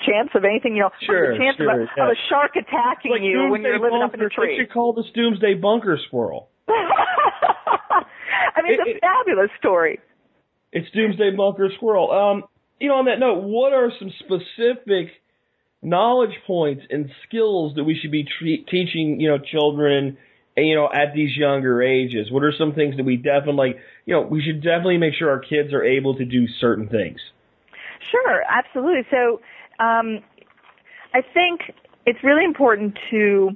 [0.07, 2.05] chance of anything, you know, sure, chance sure, of, a, yeah.
[2.05, 4.57] of a shark attacking like you when you're living up in a tree.
[4.57, 6.49] What you call this doomsday bunker squirrel?
[6.69, 10.01] I mean, it's It- a fabulous story.
[10.73, 12.11] It's doomsday bunker squirrel.
[12.13, 12.45] Um,
[12.79, 15.09] you know, on that note, what are some specific
[15.83, 20.17] knowledge points and skills that we should be tre- teaching, you know, children,
[20.57, 22.31] you know, at these younger ages?
[22.31, 23.75] What are some things that we definitely,
[24.07, 27.19] you know, we should definitely make sure our kids are able to do certain things?
[28.13, 29.03] Sure, absolutely.
[29.11, 29.41] So,
[29.81, 30.21] um,
[31.15, 31.73] I think
[32.07, 33.51] it's really important to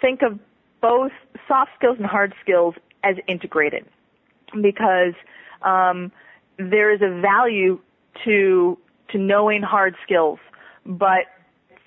[0.00, 0.38] think of
[0.80, 1.12] both
[1.46, 3.86] soft skills and hard skills as integrated
[4.60, 5.14] because
[5.62, 6.12] um,
[6.58, 7.78] there is a value
[8.24, 8.78] to
[9.12, 10.38] to knowing hard skills,
[10.86, 11.26] but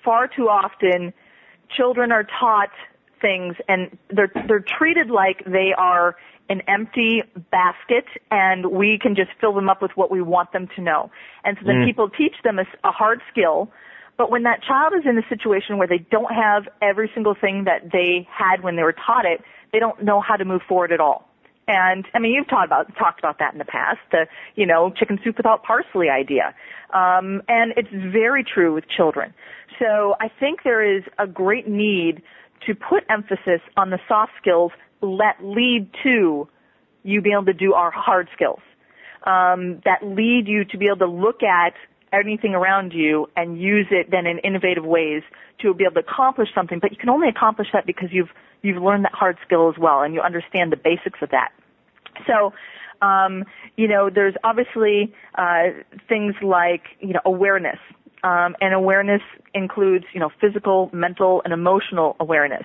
[0.04, 1.12] far too often
[1.74, 2.70] children are taught
[3.20, 6.16] things and they're they're treated like they are
[6.48, 10.68] an empty basket and we can just fill them up with what we want them
[10.76, 11.10] to know.
[11.44, 11.86] And so then Mm.
[11.86, 13.70] people teach them a hard skill,
[14.16, 17.64] but when that child is in a situation where they don't have every single thing
[17.64, 20.92] that they had when they were taught it, they don't know how to move forward
[20.92, 21.28] at all.
[21.66, 24.90] And I mean, you've talked about talked about that in the past, the you know
[24.90, 26.54] chicken soup without parsley idea,
[26.92, 29.32] um, and it's very true with children.
[29.78, 32.22] So I think there is a great need
[32.66, 34.72] to put emphasis on the soft skills
[35.18, 36.48] that lead to
[37.02, 38.60] you being able to do our hard skills,
[39.24, 41.74] um, that lead you to be able to look at
[42.12, 45.22] anything around you and use it then in innovative ways
[45.60, 46.78] to be able to accomplish something.
[46.80, 48.30] But you can only accomplish that because you've
[48.62, 51.50] you've learned that hard skill as well and you understand the basics of that.
[52.26, 52.52] So,
[53.02, 53.44] um,
[53.76, 55.70] you know, there's obviously uh,
[56.08, 57.78] things like you know awareness,
[58.22, 62.64] um, and awareness includes you know physical, mental, and emotional awareness.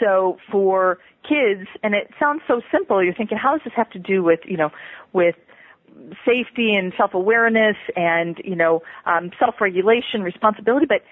[0.00, 3.98] So for kids, and it sounds so simple, you're thinking, how does this have to
[3.98, 4.70] do with you know
[5.12, 5.36] with
[6.24, 11.02] safety and self-awareness and you know um, self-regulation, responsibility, but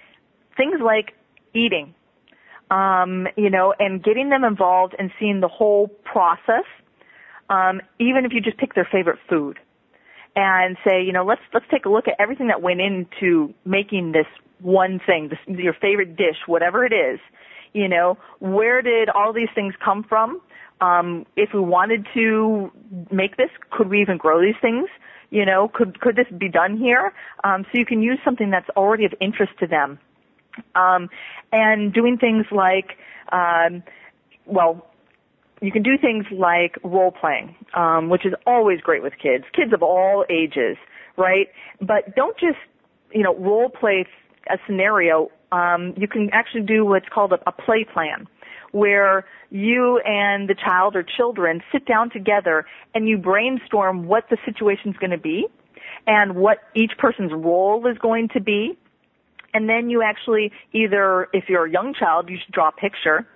[0.56, 1.12] things like
[1.54, 1.94] eating,
[2.70, 6.64] um, you know, and getting them involved and seeing the whole process,
[7.50, 9.58] um, even if you just pick their favorite food
[10.36, 14.12] and say, you know, let's let's take a look at everything that went into making
[14.12, 14.26] this
[14.60, 17.18] one thing, this, your favorite dish, whatever it is.
[17.72, 20.40] You know, where did all these things come from?
[20.80, 22.70] Um, if we wanted to
[23.10, 24.88] make this, could we even grow these things?
[25.30, 27.12] You know, could could this be done here?
[27.44, 29.98] Um, so you can use something that's already of interest to them,
[30.74, 31.10] um,
[31.52, 32.96] and doing things like,
[33.30, 33.82] um,
[34.46, 34.88] well,
[35.60, 39.72] you can do things like role playing, um, which is always great with kids, kids
[39.72, 40.76] of all ages,
[41.16, 41.48] right?
[41.80, 42.58] But don't just,
[43.12, 44.06] you know, role play
[44.50, 45.30] a scenario.
[45.52, 48.26] Um, you can actually do what's called a, a play plan,
[48.72, 54.36] where you and the child or children sit down together and you brainstorm what the
[54.44, 55.46] situation's going to be
[56.06, 58.76] and what each person's role is going to be.
[59.54, 63.26] And then you actually either, if you're a young child, you should draw a picture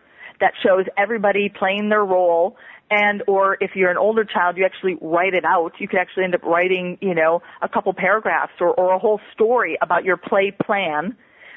[0.40, 2.56] that shows everybody playing their role
[2.92, 5.72] and or if you're an older child you actually write it out.
[5.78, 9.20] You could actually end up writing you know a couple paragraphs or, or a whole
[9.32, 11.16] story about your play plan.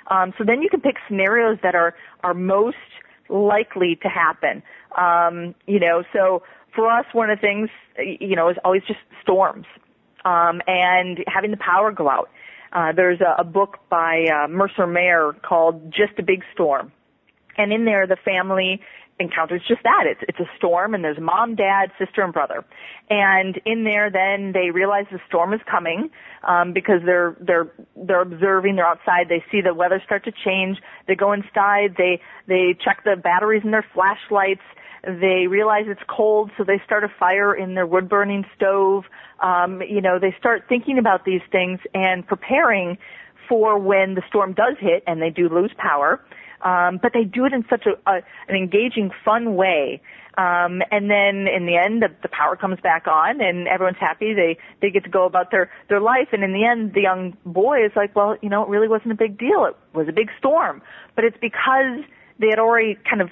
[0.09, 2.77] Um, so then you can pick scenarios that are are most
[3.29, 4.63] likely to happen.
[4.97, 7.69] Um, you know so for us one of the things
[7.99, 9.65] you know is always just storms
[10.23, 12.29] um, and having the power go out.
[12.71, 16.91] Uh, there's a, a book by uh, mercer mayer called just a big storm.
[17.57, 18.81] And in there the family
[19.19, 20.03] encounters just that.
[20.05, 22.65] It's it's a storm and there's mom, dad, sister, and brother.
[23.09, 26.09] And in there then they realize the storm is coming,
[26.43, 30.77] um, because they're they're they're observing, they're outside, they see the weather start to change,
[31.07, 34.63] they go inside, they they check the batteries in their flashlights,
[35.03, 39.05] they realize it's cold, so they start a fire in their wood burning stove.
[39.41, 42.97] Um, you know, they start thinking about these things and preparing
[43.47, 46.19] for when the storm does hit and they do lose power.
[46.65, 50.01] Um, but they do it in such a, a an engaging, fun way.
[50.37, 54.33] Um, and then in the end, the, the power comes back on, and everyone's happy.
[54.33, 56.29] They they get to go about their their life.
[56.33, 59.11] And in the end, the young boy is like, well, you know, it really wasn't
[59.11, 59.65] a big deal.
[59.65, 60.81] It was a big storm,
[61.15, 62.03] but it's because
[62.39, 63.29] they had already kind of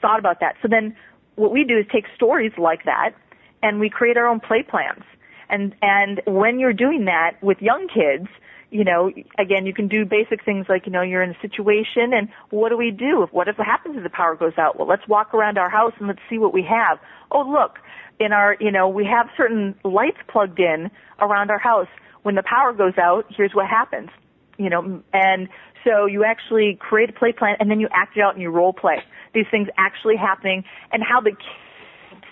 [0.00, 0.54] thought about that.
[0.60, 0.94] So then,
[1.36, 3.14] what we do is take stories like that,
[3.62, 5.02] and we create our own play plans.
[5.48, 8.28] And and when you're doing that with young kids,
[8.70, 12.12] you know, again, you can do basic things like, you know, you're in a situation
[12.12, 13.22] and what do we do?
[13.22, 14.76] If, What if what happens if the power goes out?
[14.78, 16.98] Well, let's walk around our house and let's see what we have.
[17.30, 17.78] Oh, look,
[18.18, 20.90] in our, you know, we have certain lights plugged in
[21.20, 21.86] around our house.
[22.22, 24.10] When the power goes out, here's what happens.
[24.58, 25.48] You know, and
[25.84, 28.50] so you actually create a play plan and then you act it out and you
[28.50, 29.02] role play.
[29.34, 31.32] These things actually happening and how the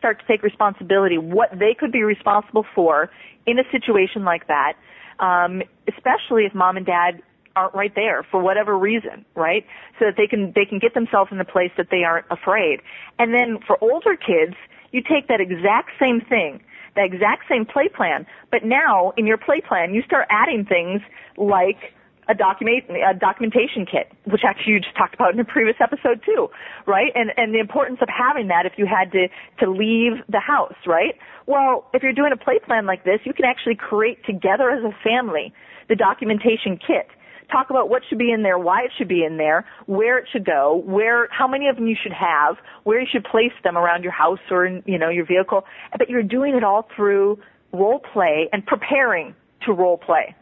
[0.02, 3.08] start to take responsibility, what they could be responsible for
[3.46, 4.74] in a situation like that
[5.22, 7.22] um, especially if mom and dad
[7.54, 9.64] aren't right there for whatever reason, right?
[9.98, 12.80] So that they can they can get themselves in a place that they aren't afraid.
[13.18, 14.56] And then for older kids,
[14.90, 16.60] you take that exact same thing,
[16.96, 21.02] that exact same play plan, but now in your play plan you start adding things
[21.36, 21.94] like
[22.28, 26.22] a document a documentation kit, which actually you just talked about in a previous episode
[26.24, 26.48] too,
[26.86, 27.10] right?
[27.14, 29.28] And and the importance of having that if you had to
[29.64, 31.14] to leave the house, right?
[31.46, 34.84] Well, if you're doing a play plan like this, you can actually create together as
[34.84, 35.52] a family
[35.88, 37.08] the documentation kit.
[37.50, 40.26] Talk about what should be in there, why it should be in there, where it
[40.32, 43.76] should go, where, how many of them you should have, where you should place them
[43.76, 45.64] around your house or in, you know, your vehicle.
[45.98, 47.40] But you're doing it all through
[47.72, 49.34] role play and preparing
[49.66, 50.34] to role play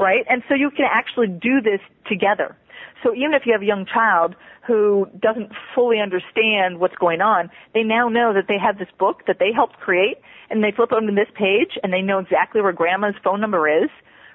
[0.00, 0.24] right?
[0.28, 2.56] And so you can actually do this together.
[3.02, 4.34] So even if you have a young child
[4.66, 9.22] who doesn't fully understand what's going on, they now know that they have this book
[9.26, 12.72] that they helped create and they flip open this page and they know exactly where
[12.72, 13.90] grandma's phone number is,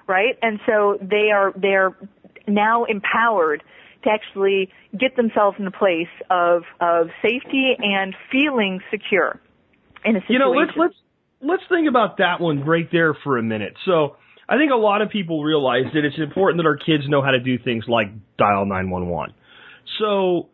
[0.08, 0.38] right?
[0.42, 1.96] And so they are, they're
[2.48, 3.62] now empowered
[4.04, 9.40] to actually get themselves in a place of, of safety and feeling secure
[10.04, 10.32] in a situation.
[10.32, 10.94] You know, let's, let's,
[11.40, 13.74] let's think about that one right there for a minute.
[13.84, 14.16] So,
[14.48, 17.32] I think a lot of people realize that it's important that our kids know how
[17.32, 19.34] to do things like dial 911.
[19.98, 20.48] So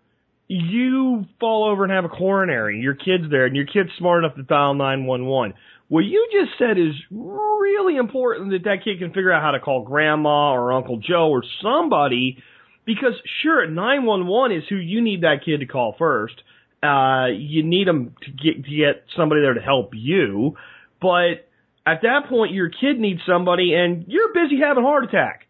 [0.49, 4.36] you fall over and have a coronary, your kid's there, and your kid's smart enough
[4.36, 5.55] to dial 911.
[5.88, 9.61] What you just said is really important that that kid can figure out how to
[9.61, 12.38] call grandma or Uncle Joe or somebody
[12.84, 13.12] because
[13.43, 16.34] sure, 911 is who you need that kid to call first.
[16.82, 20.57] Uh, you need them to get, to get somebody there to help you,
[21.01, 21.47] but
[21.87, 25.43] at that point, your kid needs somebody and you're busy having a heart attack.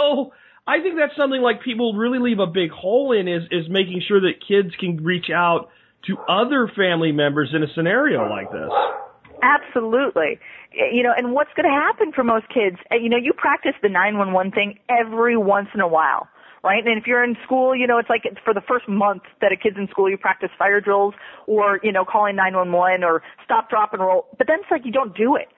[0.00, 0.32] So
[0.66, 4.00] I think that's something like people really leave a big hole in is, is making
[4.08, 5.68] sure that kids can reach out
[6.06, 8.72] to other family members in a scenario like this.
[9.42, 10.40] Absolutely.
[10.72, 13.74] You know, and what's going to happen for most kids, uh, you know, you practice
[13.82, 16.28] the 911 thing every once in a while
[16.62, 16.86] right?
[16.86, 19.56] And if you're in school, you know, it's like for the first month that a
[19.56, 21.14] kid's in school, you practice fire drills
[21.46, 24.26] or, you know, calling 911 or stop, drop, and roll.
[24.36, 25.48] But then it's like you don't do it.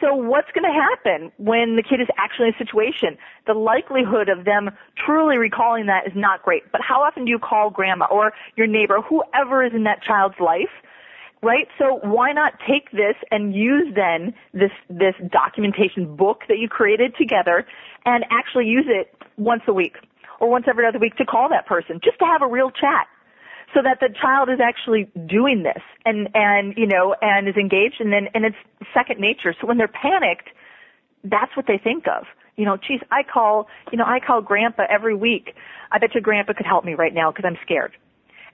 [0.00, 3.16] So what's going to happen when the kid is actually in a situation?
[3.46, 6.64] The likelihood of them truly recalling that is not great.
[6.72, 10.34] But how often do you call grandma or your neighbor, whoever is in that child's
[10.40, 10.70] life?
[11.40, 11.68] Right?
[11.78, 17.14] So why not take this and use then this, this documentation book that you created
[17.16, 17.64] together
[18.04, 19.96] and actually use it once a week
[20.42, 23.06] or once every other week to call that person just to have a real chat
[23.72, 28.00] so that the child is actually doing this and and you know and is engaged
[28.00, 28.56] and then and it's
[28.92, 29.54] second nature.
[29.58, 30.50] So when they're panicked
[31.24, 32.26] that's what they think of.
[32.56, 35.54] You know geez i call you know i call grandpa every week.
[35.92, 37.92] I bet your grandpa could help me right now because i'm scared.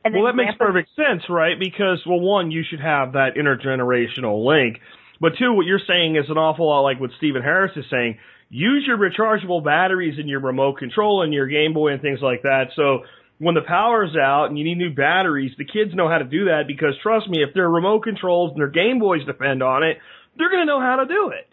[0.05, 1.59] And well that grandpa, makes perfect sense right?
[1.59, 4.79] Because well one you should have that intergenerational link.
[5.21, 8.19] But two what you're saying is an awful lot like what stephen harris is saying
[8.51, 12.43] use your rechargeable batteries in your remote control and your Game Boy and things like
[12.43, 12.69] that.
[12.77, 13.05] So
[13.39, 16.47] when the power's out and you need new batteries, the kids know how to do
[16.47, 19.99] that because trust me, if their remote controls and their Game Boys depend on it,
[20.37, 21.49] they're going to know how to do it.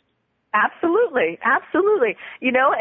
[0.54, 2.16] Absolutely, absolutely.
[2.40, 2.74] You know,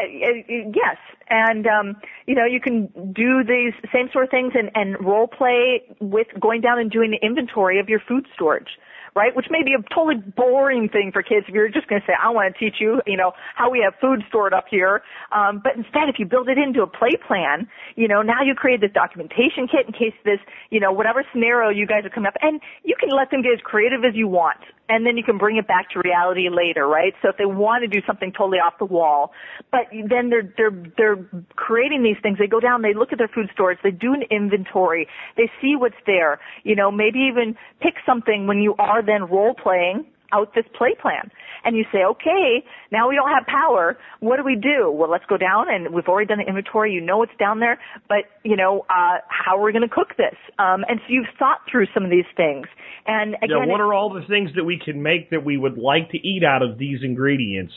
[0.47, 0.95] yes,
[1.29, 5.27] and um, you know, you can do these same sort of things and, and role
[5.27, 8.69] play with going down and doing the inventory of your food storage
[9.15, 9.35] right?
[9.35, 12.13] Which may be a totally boring thing for kids if you're just going to say,
[12.21, 15.01] I want to teach you, you know, how we have food stored up here.
[15.31, 18.53] Um, but instead, if you build it into a play plan, you know, now you
[18.53, 20.39] create this documentation kit in case this,
[20.69, 23.53] you know, whatever scenario you guys are coming up, and you can let them get
[23.53, 26.87] as creative as you want and then you can bring it back to reality later,
[26.87, 27.13] right?
[27.21, 29.31] So if they want to do something totally off the wall,
[29.71, 31.25] but then they're they're they're
[31.55, 32.37] creating these things.
[32.37, 35.07] They go down, they look at their food stores, they do an inventory,
[35.37, 36.39] they see what's there.
[36.63, 40.95] You know, maybe even pick something when you are then role playing out this play
[40.99, 41.31] plan.
[41.63, 43.97] And you say, okay, now we don't have power.
[44.19, 44.91] What do we do?
[44.91, 46.93] Well, let's go down and we've already done the inventory.
[46.93, 50.15] You know what's down there, but you know, uh, how are we going to cook
[50.17, 50.35] this?
[50.59, 52.67] Um, and so you've thought through some of these things.
[53.07, 55.77] And again, yeah, what are all the things that we can make that we would
[55.77, 57.73] like to eat out of these ingredients?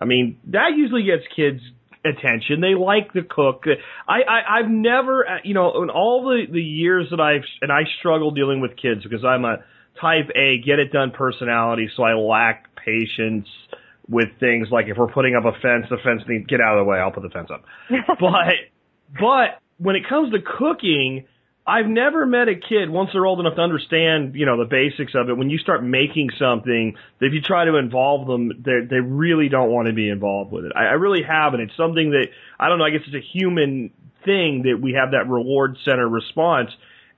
[0.00, 1.60] I mean, that usually gets kids
[2.04, 2.60] attention.
[2.60, 3.64] They like to cook.
[4.08, 7.70] I, I I've never, uh, you know, in all the the years that I've and
[7.70, 9.58] I struggle dealing with kids because I'm a
[10.00, 13.48] type A, get it done personality, so I lack patience
[14.08, 16.84] with things like if we're putting up a fence, the fence needs get out of
[16.84, 17.64] the way, I'll put the fence up.
[18.20, 18.54] but
[19.18, 21.26] but when it comes to cooking,
[21.66, 25.12] I've never met a kid once they're old enough to understand, you know, the basics
[25.14, 25.36] of it.
[25.36, 29.70] When you start making something, if you try to involve them, they they really don't
[29.70, 30.72] want to be involved with it.
[30.74, 31.60] I, I really haven't.
[31.60, 32.26] It's something that
[32.58, 32.84] I don't know.
[32.84, 33.90] I guess it's a human
[34.24, 36.70] thing that we have that reward center response.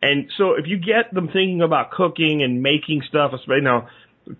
[0.03, 3.87] And so if you get them thinking about cooking and making stuff, you know,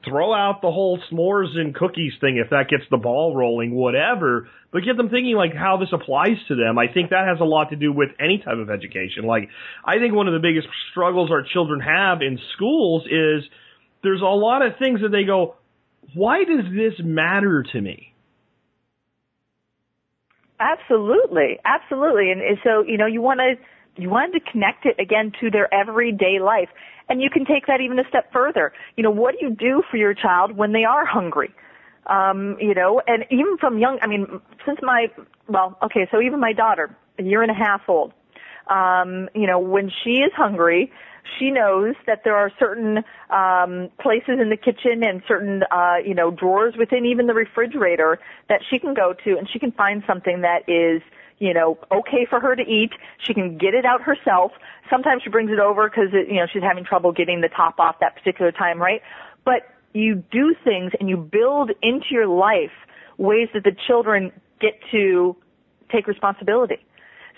[0.05, 4.49] throw out the whole s'mores and cookies thing if that gets the ball rolling, whatever.
[4.73, 6.79] But get them thinking like how this applies to them.
[6.79, 9.25] I think that has a lot to do with any type of education.
[9.25, 9.49] Like
[9.85, 13.49] I think one of the biggest struggles our children have in schools is
[14.03, 15.57] there's a lot of things that they go,
[16.15, 18.15] why does this matter to me?
[20.59, 22.31] Absolutely, absolutely.
[22.31, 23.55] And so, you know, you want to
[23.97, 26.69] you wanted to connect it again to their everyday life.
[27.09, 28.73] And you can take that even a step further.
[28.97, 31.53] You know, what do you do for your child when they are hungry?
[32.07, 34.27] Um, you know, and even from young, I mean,
[34.67, 35.07] since my,
[35.49, 38.13] well, okay, so even my daughter, a year and a half old,
[38.69, 40.91] um, you know, when she is hungry,
[41.39, 42.99] she knows that there are certain
[43.31, 48.19] um, places in the kitchen and certain uh, you know drawers within even the refrigerator
[48.49, 51.03] that she can go to and she can find something that is
[51.43, 52.93] you know, okay for her to eat.
[53.19, 54.53] She can get it out herself.
[54.89, 57.97] Sometimes she brings it over because, you know, she's having trouble getting the top off
[57.99, 59.03] that particular time, right?
[59.45, 59.63] But
[59.93, 62.71] you do things and you build into your life
[63.19, 64.31] ways that the children
[64.61, 65.35] get to
[65.91, 66.79] take responsibility.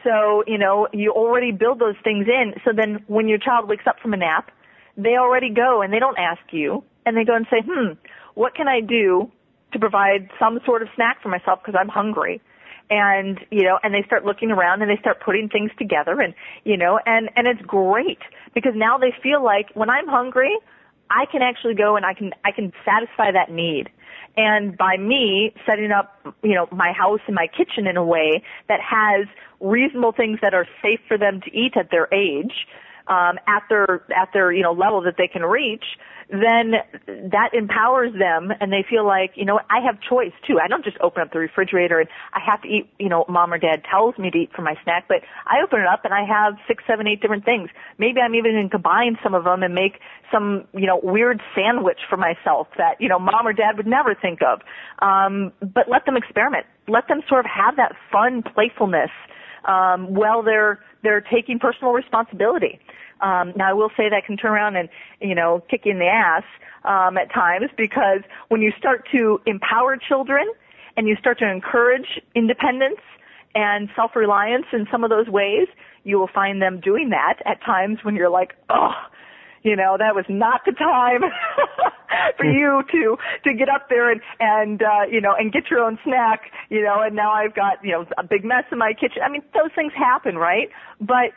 [0.05, 2.53] So, you know, you already build those things in.
[2.63, 4.51] So then when your child wakes up from a nap,
[4.99, 7.93] they already go and they don't ask you and they go and say, hmm,
[8.35, 9.33] what can I do
[9.73, 12.43] to provide some sort of snack for myself because I'm hungry?
[12.91, 16.35] And you know and they start looking around and they start putting things together and
[16.65, 18.19] you know and and it's great
[18.55, 20.57] because now they feel like when i'm hungry
[21.11, 23.91] i can actually go and i can i can satisfy that need.
[24.37, 28.43] And by me setting up you know my house and my kitchen in a way
[28.69, 29.29] that has
[29.61, 32.67] reasonable things that are safe for them to eat at their age
[33.07, 35.85] um at their at their you know level that they can reach
[36.31, 36.73] then
[37.31, 40.59] that empowers them and they feel like, you know, I have choice too.
[40.63, 43.53] I don't just open up the refrigerator and I have to eat, you know, mom
[43.53, 46.15] or dad tells me to eat for my snack, but I open it up and
[46.15, 47.69] I have six, seven, eight different things.
[47.99, 50.01] Maybe I'm even going to combine some of them and make
[50.33, 54.15] some, you know, weird sandwich for myself that, you know, mom or dad would never
[54.15, 54.61] think of.
[55.01, 56.67] Um, but let them experiment.
[56.89, 59.11] Let them sort of have that fun playfulness
[59.65, 62.81] um, while they're they're taking personal responsibility.
[63.21, 64.89] Um, now I will say that can turn around and,
[65.21, 66.45] you know, kick in the ass,
[66.85, 70.45] um, at times because when you start to empower children
[70.97, 73.01] and you start to encourage independence
[73.55, 75.67] and self-reliance in some of those ways,
[76.05, 78.93] you will find them doing that at times when you're like, oh,
[79.63, 81.23] you know, that was not the time
[82.37, 85.81] for you to to get up there and and uh, you know and get your
[85.81, 88.93] own snack, you know, and now I've got you know a big mess in my
[88.93, 89.23] kitchen.
[89.25, 90.69] I mean, those things happen, right?
[91.01, 91.33] But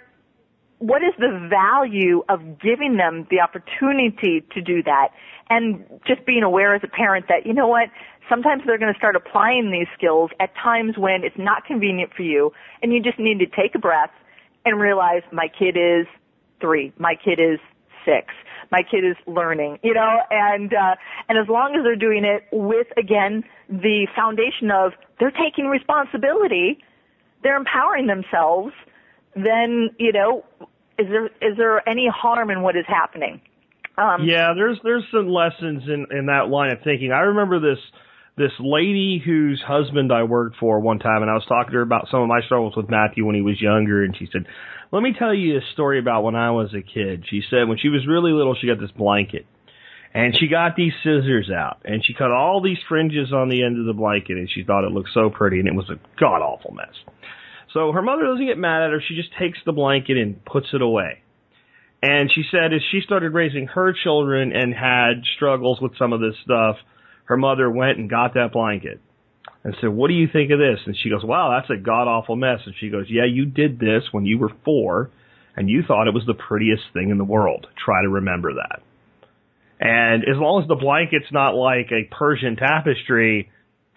[0.79, 5.09] what is the value of giving them the opportunity to do that?
[5.49, 7.89] And just being aware as a parent that you know what
[8.29, 12.23] sometimes they're going to start applying these skills at times when it's not convenient for
[12.23, 12.51] you
[12.81, 14.11] and you just need to take a breath
[14.65, 16.05] and realize my kid is
[16.59, 17.59] 3 my kid is
[18.05, 18.33] 6
[18.71, 20.19] my kid is learning you know?
[20.29, 20.95] And uh
[21.29, 26.83] and as long as they're doing it with again the foundation of they're taking responsibility
[27.43, 28.73] they're empowering themselves
[29.45, 30.43] then you know
[30.97, 33.41] is there is there any harm in what is happening?
[33.97, 37.11] Um, yeah, there's there's some lessons in in that line of thinking.
[37.11, 37.79] I remember this
[38.37, 41.81] this lady whose husband I worked for one time, and I was talking to her
[41.81, 44.45] about some of my struggles with Matthew when he was younger, and she said,
[44.91, 47.79] "Let me tell you a story about when I was a kid." She said when
[47.79, 49.45] she was really little, she got this blanket,
[50.13, 53.79] And she got these scissors out and she cut all these fringes on the end
[53.79, 56.41] of the blanket and she thought it looked so pretty and it was a god
[56.41, 56.95] awful mess.
[57.73, 59.01] So her mother doesn't get mad at her.
[59.07, 61.21] She just takes the blanket and puts it away.
[62.01, 66.19] And she said as she started raising her children and had struggles with some of
[66.19, 66.77] this stuff,
[67.25, 69.01] her mother went and got that blanket
[69.63, 70.79] and said, what do you think of this?
[70.85, 72.59] And she goes, wow, that's a god awful mess.
[72.65, 75.09] And she goes, yeah, you did this when you were four
[75.55, 77.67] and you thought it was the prettiest thing in the world.
[77.83, 78.81] Try to remember that.
[79.79, 83.51] And as long as the blanket's not like a Persian tapestry,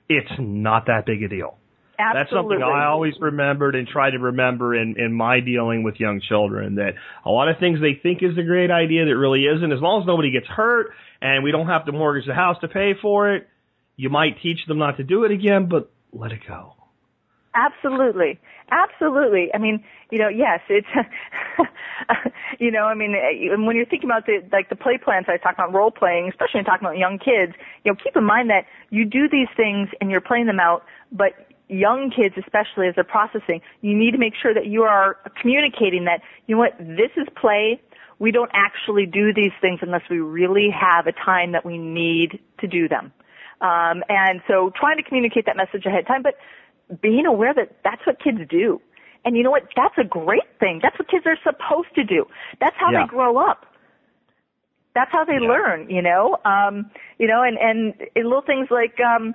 [0.08, 1.56] it's not that big a deal.
[2.00, 2.56] Absolutely.
[2.56, 6.20] That's something I always remembered and try to remember in, in my dealing with young
[6.20, 6.94] children that
[7.24, 9.72] a lot of things they think is a great idea that really isn't.
[9.72, 12.68] As long as nobody gets hurt and we don't have to mortgage the house to
[12.68, 13.48] pay for it,
[13.96, 16.74] you might teach them not to do it again, but let it go.
[17.54, 18.38] Absolutely.
[18.70, 19.50] Absolutely.
[19.52, 20.86] I mean, you know, yes, it's,
[22.60, 23.14] you know, I mean,
[23.66, 26.58] when you're thinking about the, like the play plans I talk about role playing, especially
[26.58, 27.52] when talking about young kids,
[27.84, 30.84] you know, keep in mind that you do these things and you're playing them out,
[31.10, 31.32] but
[31.70, 36.04] young kids, especially as they're processing, you need to make sure that you are communicating
[36.04, 37.80] that, you know what, this is play.
[38.18, 42.40] We don't actually do these things unless we really have a time that we need
[42.58, 43.12] to do them.
[43.60, 46.34] Um, and so trying to communicate that message ahead of time, but
[47.00, 48.80] being aware that that's what kids do.
[49.24, 49.68] And you know what?
[49.76, 50.80] That's a great thing.
[50.82, 52.26] That's what kids are supposed to do.
[52.60, 53.02] That's how Yeah.
[53.02, 53.66] they grow up.
[54.94, 55.48] That's how they Yeah.
[55.48, 56.36] learn, you know?
[56.44, 59.34] Um, you know, and, and little things like, um,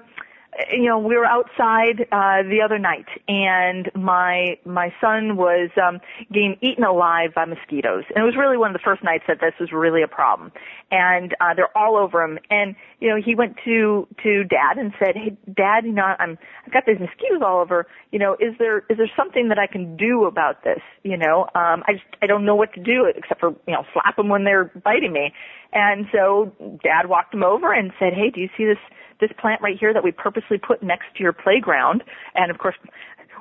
[0.72, 6.00] you know, we were outside, uh, the other night and my, my son was, um,
[6.32, 8.04] getting eaten alive by mosquitoes.
[8.10, 10.52] And it was really one of the first nights that this was really a problem.
[10.92, 12.40] And, uh, they're all over him.
[12.50, 16.38] And, you know, he went to, to dad and said, Hey, dad, you know, I'm,
[16.66, 17.88] I've got these mosquitoes all over.
[18.12, 20.82] You know, is there, is there something that I can do about this?
[21.04, 23.84] You know, um, I just, I don't know what to do except for, you know,
[23.94, 25.34] slap them when they're biting me.
[25.76, 26.54] And so
[26.84, 28.80] dad walked him over and said, Hey, do you see this,
[29.20, 32.02] this plant right here that we purposely put next to your playground?
[32.34, 32.76] And of course,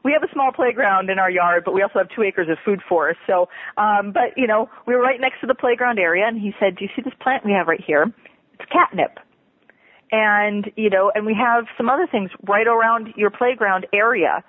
[0.02, 2.58] we have a small playground in our yard, but we also have two acres of
[2.64, 3.20] food forest.
[3.26, 6.52] So, um, but you know, we were right next to the playground area, and he
[6.60, 8.12] said, "Do you see this plant we have right here?
[8.58, 9.18] It's catnip."
[10.12, 14.44] And you know, and we have some other things right around your playground area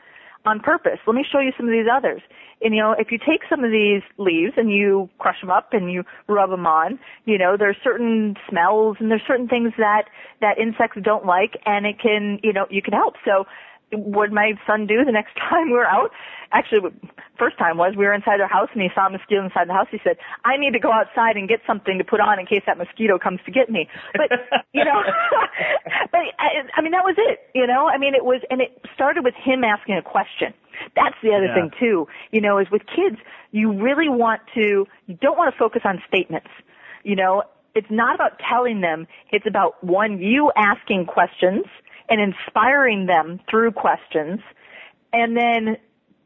[0.45, 0.99] on purpose.
[1.07, 2.21] Let me show you some of these others.
[2.61, 5.69] And you know, if you take some of these leaves and you crush them up
[5.73, 10.03] and you rub them on, you know, there's certain smells and there's certain things that
[10.41, 13.15] that insects don't like, and it can, you know, you can help.
[13.25, 13.45] So
[13.91, 16.11] what my son do the next time we were out?
[16.51, 16.91] Actually,
[17.37, 19.73] first time was we were inside our house and he saw a mosquito inside the
[19.73, 19.87] house.
[19.91, 22.61] He said, "I need to go outside and get something to put on in case
[22.65, 24.31] that mosquito comes to get me." But
[24.73, 25.03] you know,
[26.11, 27.39] but I, I mean that was it.
[27.53, 30.53] You know, I mean it was, and it started with him asking a question.
[30.95, 31.55] That's the other Yeah.
[31.55, 32.07] thing too.
[32.31, 33.17] You know, is with kids,
[33.51, 36.49] you really want to, you don't want to focus on statements.
[37.03, 37.43] You know,
[37.75, 39.07] it's not about telling them.
[39.31, 41.65] It's about one, you asking questions
[42.09, 44.39] and inspiring them through questions.
[45.13, 45.77] And then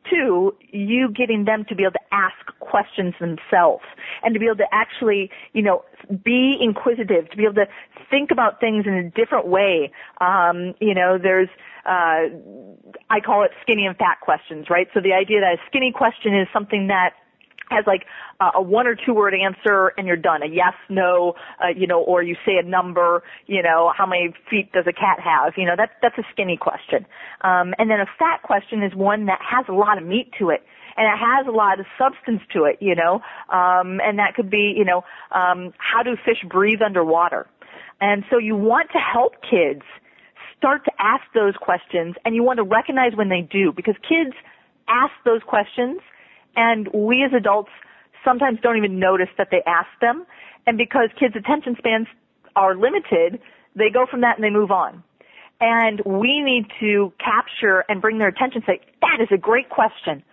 [0.09, 3.83] two, you getting them to be able to ask questions themselves
[4.23, 5.83] and to be able to actually, you know,
[6.23, 7.67] be inquisitive, to be able to
[8.09, 9.91] think about things in a different way.
[10.19, 11.49] Um, you know, there's,
[11.85, 12.29] uh,
[13.09, 14.87] I call it skinny and fat questions, right?
[14.93, 17.11] So the idea that a skinny question is something that
[17.69, 18.05] has like
[18.39, 20.43] uh, a one or two word answer and you're done.
[20.43, 24.33] A yes, no, uh, you know, or you say a number, you know, how many
[24.49, 25.53] feet does a cat have?
[25.57, 27.05] You know, that's, that's a skinny question.
[27.41, 30.49] Um, and then a fat question is one that has a lot of meat to
[30.49, 30.63] it.
[30.97, 34.49] And it has a lot of substance to it, you know, um, and that could
[34.49, 37.47] be, you know, um, how do fish breathe underwater?
[38.01, 39.83] And so you want to help kids
[40.57, 44.35] start to ask those questions and you want to recognize when they do because kids
[44.89, 46.01] ask those questions
[46.55, 47.69] and we as adults
[48.23, 50.25] sometimes don't even notice that they ask them.
[50.67, 52.07] And because kids' attention spans
[52.55, 53.39] are limited,
[53.75, 55.03] they go from that and they move on.
[55.61, 60.23] And we need to capture and bring their attention say, that is a great question.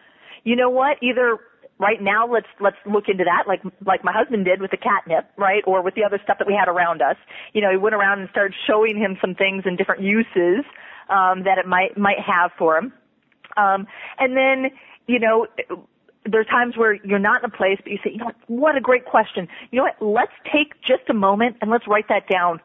[0.45, 0.99] You know what?
[1.03, 1.39] Either
[1.79, 5.29] right now let's let's look into that like like my husband did with the catnip
[5.37, 7.17] right or with the other stuff that we had around us
[7.53, 10.65] you know he went around and started showing him some things and different uses
[11.11, 12.95] um that it might might have for him
[13.59, 13.87] um
[14.19, 14.71] and then
[15.07, 15.47] you know
[16.31, 18.37] there are times where you're not in a place but you say you know what?
[18.47, 19.49] What a great question.
[19.71, 20.01] You know what?
[20.01, 22.61] Let's take just a moment and let's write that down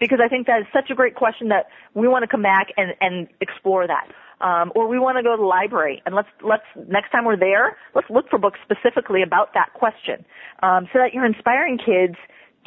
[0.00, 2.68] because I think that is such a great question that we want to come back
[2.76, 4.08] and, and explore that.
[4.40, 7.38] Um, or we want to go to the library and let's let's next time we're
[7.38, 10.26] there, let's look for books specifically about that question,
[10.62, 12.16] um, so that you're inspiring kids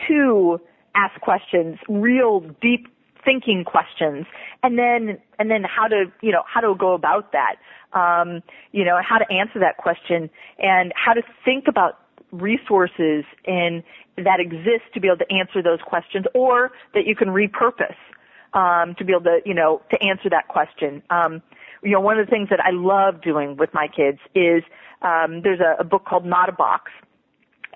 [0.08, 0.60] to
[0.96, 2.88] ask questions, real deep
[3.24, 4.26] thinking questions,
[4.64, 7.56] and then and then how to you know how to go about that,
[7.98, 8.42] um,
[8.72, 12.00] you know how to answer that question and how to think about
[12.32, 13.84] resources and
[14.18, 17.96] that exist to be able to answer those questions or that you can repurpose
[18.54, 21.02] um, to be able to, you know, to answer that question.
[21.10, 21.42] Um,
[21.84, 24.64] you know, one of the things that I love doing with my kids is
[25.02, 26.92] um, there's a, a book called Not a Box,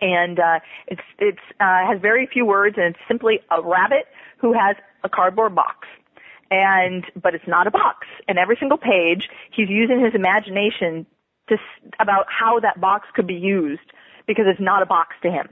[0.01, 4.05] and uh, it's it's uh, has very few words, and it's simply a rabbit
[4.43, 4.75] who has
[5.05, 5.87] a cardboard box
[6.51, 8.05] and but it's not a box.
[8.27, 11.05] And every single page, he's using his imagination
[11.47, 11.57] to
[11.99, 13.91] about how that box could be used
[14.27, 15.47] because it's not a box to him.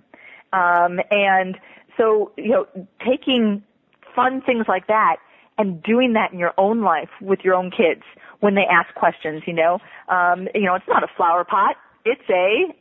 [0.53, 1.57] Um, and
[1.97, 2.67] so you know,
[3.05, 3.63] taking
[4.13, 5.17] fun things like that
[5.57, 8.03] and doing that in your own life with your own kids
[8.41, 9.43] when they ask questions.
[9.47, 9.79] You know,
[10.09, 11.77] um, you know, it's not a flower pot.
[12.03, 12.75] It's a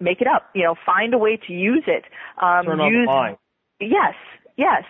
[0.00, 0.50] make it up.
[0.54, 2.04] You know, find a way to use it.
[2.40, 3.08] Um, Turn use,
[3.80, 4.14] Yes,
[4.56, 4.84] yes.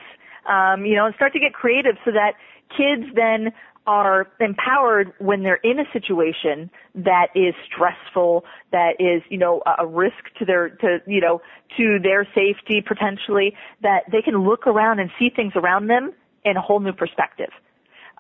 [0.49, 2.33] Um, you know, and start to get creative so that
[2.75, 3.53] kids then
[3.87, 9.87] are empowered when they're in a situation that is stressful, that is, you know, a
[9.87, 11.41] risk to their, to, you know,
[11.77, 16.13] to their safety potentially, that they can look around and see things around them
[16.45, 17.51] in a whole new perspective.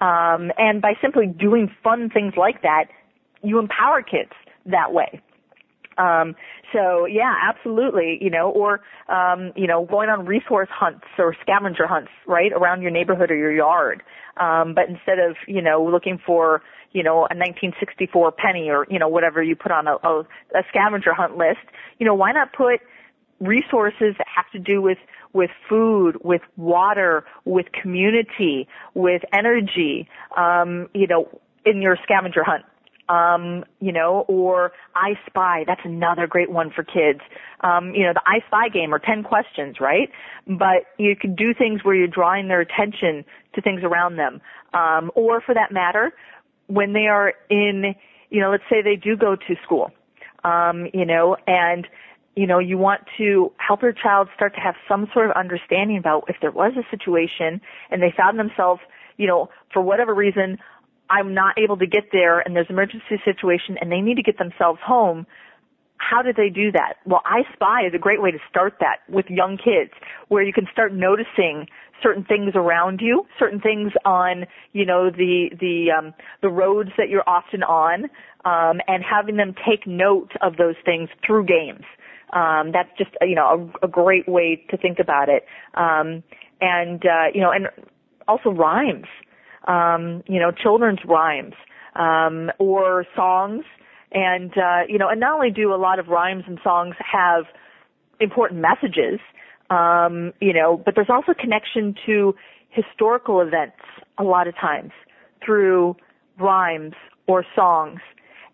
[0.00, 2.86] Um, and by simply doing fun things like that,
[3.42, 4.32] you empower kids
[4.66, 5.20] that way.
[5.98, 6.36] Um,
[6.72, 11.86] so yeah, absolutely, you know, or um, you know, going on resource hunts or scavenger
[11.86, 14.02] hunts, right, around your neighborhood or your yard.
[14.38, 18.98] Um, but instead of, you know, looking for, you know, a 1964 penny or, you
[18.98, 20.20] know, whatever you put on a, a,
[20.54, 21.58] a scavenger hunt list,
[21.98, 22.80] you know, why not put
[23.40, 24.98] resources that have to do with
[25.32, 31.28] with food, with water, with community, with energy, um, you know,
[31.66, 32.64] in your scavenger hunt
[33.08, 35.64] um, you know, or I Spy.
[35.66, 37.20] That's another great one for kids.
[37.60, 40.10] Um, you know, the I Spy game or 10 questions, right?
[40.46, 44.40] But you can do things where you're drawing their attention to things around them.
[44.74, 46.12] Um, or for that matter,
[46.66, 47.94] when they are in,
[48.30, 49.90] you know, let's say they do go to school,
[50.44, 51.88] um, you know, and,
[52.36, 55.96] you know, you want to help your child start to have some sort of understanding
[55.96, 58.80] about if there was a situation and they found themselves,
[59.16, 60.58] you know, for whatever reason,
[61.10, 64.22] I'm not able to get there and there's an emergency situation and they need to
[64.22, 65.26] get themselves home,
[65.98, 66.94] how do they do that?
[67.04, 69.90] Well, I Spy is a great way to start that with young kids
[70.28, 71.66] where you can start noticing
[72.02, 77.08] certain things around you, certain things on, you know, the, the, um, the roads that
[77.08, 78.04] you're often on,
[78.44, 81.84] um, and having them take note of those things through games.
[82.32, 85.44] Um, that's just, you know, a, a great way to think about it.
[85.74, 86.22] Um,
[86.60, 87.68] and, uh, you know, and
[88.28, 89.06] also rhymes
[89.68, 91.54] um, you know, children's rhymes,
[91.94, 93.64] um, or songs.
[94.10, 97.44] And, uh, you know, and not only do a lot of rhymes and songs have
[98.20, 99.20] important messages,
[99.70, 102.34] um, you know, but there's also connection to
[102.70, 103.76] historical events
[104.16, 104.92] a lot of times
[105.44, 105.94] through
[106.40, 106.94] rhymes
[107.26, 108.00] or songs.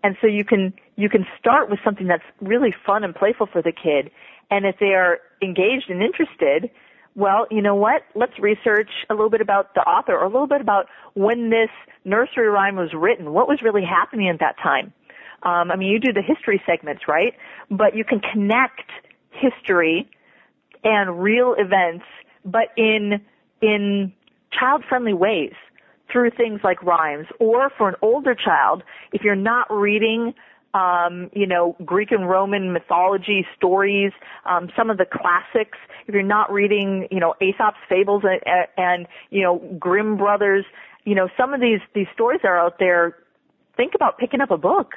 [0.02, 3.62] And so you can, you can start with something that's really fun and playful for
[3.62, 4.10] the kid.
[4.50, 6.70] And if they are engaged and interested,
[7.14, 8.02] well, you know what?
[8.14, 11.70] Let's research a little bit about the author or a little bit about when this
[12.04, 13.32] nursery rhyme was written.
[13.32, 14.92] What was really happening at that time?
[15.42, 17.34] Um, I mean, you do the history segments, right?
[17.70, 18.90] But you can connect
[19.30, 20.08] history
[20.82, 22.04] and real events,
[22.44, 23.20] but in
[23.60, 24.12] in
[24.58, 25.52] child-friendly ways
[26.12, 27.26] through things like rhymes.
[27.40, 30.34] Or for an older child, if you're not reading
[30.74, 34.12] um, you know, Greek and Roman mythology stories,
[34.44, 35.78] um, some of the classics.
[36.06, 38.40] If you're not reading, you know, Aesop's fables and,
[38.76, 40.64] and, you know, Grimm brothers,
[41.04, 43.16] you know, some of these, these stories are out there.
[43.76, 44.94] Think about picking up a book.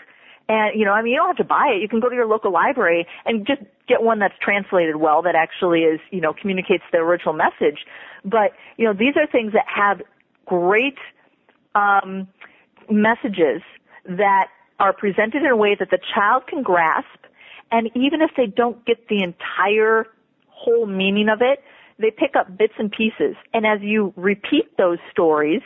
[0.49, 1.82] And, you know, I mean, you don't have to buy it.
[1.82, 5.36] You can go to your local library and just get one that's translated well that
[5.36, 7.86] actually is, you know, communicates the original message.
[8.25, 10.01] But, you know, these are things that have
[10.45, 10.97] great,
[11.75, 12.28] um,
[12.89, 13.61] messages
[14.05, 14.47] that
[14.80, 17.25] are presented in a way that the child can grasp,
[17.71, 20.07] and even if they don't get the entire
[20.49, 21.63] whole meaning of it,
[21.99, 23.36] they pick up bits and pieces.
[23.53, 25.61] And as you repeat those stories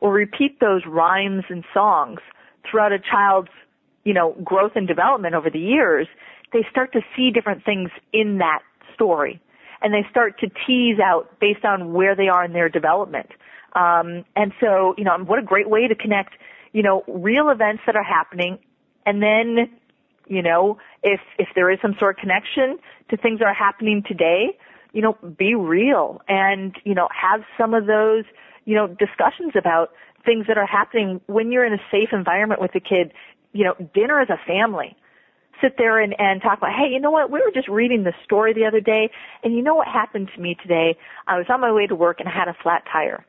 [0.00, 2.20] or repeat those rhymes and songs
[2.68, 3.50] throughout a child's,
[4.04, 6.08] you know, growth and development over the years,
[6.52, 8.60] they start to see different things in that
[8.94, 9.40] story.
[9.82, 13.28] And they start to tease out based on where they are in their development.
[13.74, 16.34] Um, and so, you know, what a great way to connect
[16.74, 18.58] you know, real events that are happening
[19.06, 19.70] and then,
[20.26, 22.78] you know, if, if there is some sort of connection
[23.10, 24.58] to things that are happening today,
[24.92, 28.24] you know, be real and, you know, have some of those,
[28.64, 29.92] you know, discussions about
[30.24, 33.12] things that are happening when you're in a safe environment with the kid,
[33.52, 34.96] you know, dinner as a family.
[35.62, 37.30] Sit there and, and talk about, hey, you know what?
[37.30, 39.10] We were just reading the story the other day,
[39.44, 40.96] and you know what happened to me today?
[41.28, 43.24] I was on my way to work and I had a flat tire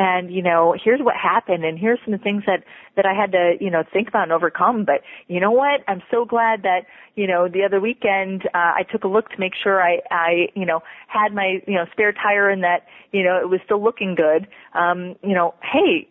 [0.00, 2.64] and you know here's what happened and here's some of the things that
[2.96, 4.84] that I had to you know think about and overcome.
[4.84, 5.82] But you know what?
[5.86, 9.38] I'm so glad that you know the other weekend uh, I took a look to
[9.38, 13.22] make sure I I you know had my you know spare tire and that you
[13.22, 14.48] know it was still looking good.
[14.74, 16.08] Um you know hey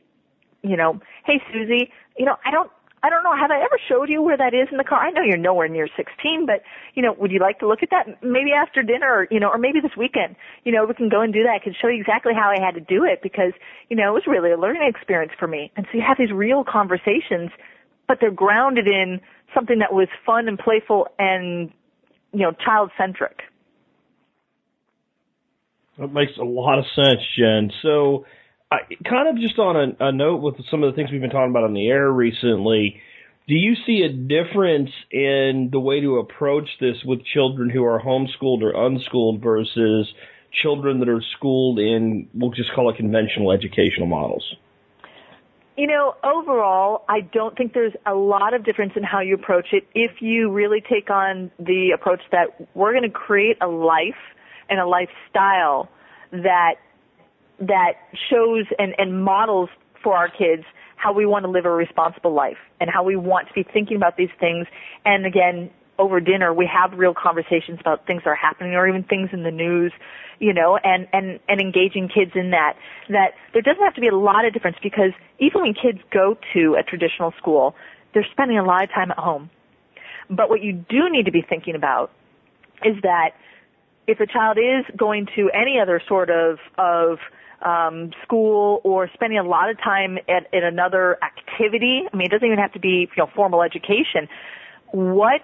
[0.61, 2.69] you know hey Susie you know I don't
[3.01, 4.99] I don't know, have I ever showed you where that is in the car?
[4.99, 6.63] I know you're nowhere near 16, but,
[6.95, 8.21] you know, would you like to look at that?
[8.21, 10.35] Maybe after dinner, or, you know, or maybe this weekend,
[10.65, 11.59] you know, we can go and do that.
[11.61, 13.53] I can show you exactly how I had to do it because,
[13.89, 15.71] you know, it was really a learning experience for me.
[15.77, 17.51] And so you have these real conversations,
[18.07, 19.21] but they're grounded in
[19.53, 21.71] something that was fun and playful and,
[22.33, 23.41] you know, child centric.
[25.97, 27.71] That makes a lot of sense, Jen.
[27.81, 28.25] So,
[28.71, 31.31] I, kind of just on a, a note with some of the things we've been
[31.31, 33.01] talking about on the air recently,
[33.47, 37.99] do you see a difference in the way to approach this with children who are
[37.99, 40.07] homeschooled or unschooled versus
[40.61, 44.43] children that are schooled in, we'll just call it conventional educational models?
[45.77, 49.67] You know, overall, I don't think there's a lot of difference in how you approach
[49.71, 54.19] it if you really take on the approach that we're going to create a life
[54.69, 55.89] and a lifestyle
[56.31, 56.75] that
[57.59, 57.93] that
[58.29, 59.69] shows and, and models
[60.03, 60.63] for our kids
[60.95, 63.95] how we want to live a responsible life and how we want to be thinking
[63.95, 64.67] about these things.
[65.05, 69.03] And again, over dinner, we have real conversations about things that are happening or even
[69.03, 69.91] things in the news,
[70.39, 72.73] you know, and, and, and engaging kids in that.
[73.09, 76.37] That there doesn't have to be a lot of difference because even when kids go
[76.53, 77.75] to a traditional school,
[78.13, 79.49] they're spending a lot of time at home.
[80.29, 82.11] But what you do need to be thinking about
[82.83, 83.31] is that
[84.07, 87.19] if a child is going to any other sort of, of
[87.61, 92.03] um, school or spending a lot of time at, another activity.
[92.11, 94.27] I mean, it doesn't even have to be you know formal education.
[94.91, 95.41] What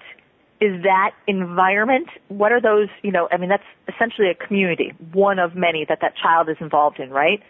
[0.61, 2.07] is that environment?
[2.29, 2.87] What are those?
[3.01, 3.63] You know, I mean, that's
[3.93, 7.41] essentially a community, one of many that that child is involved in, right?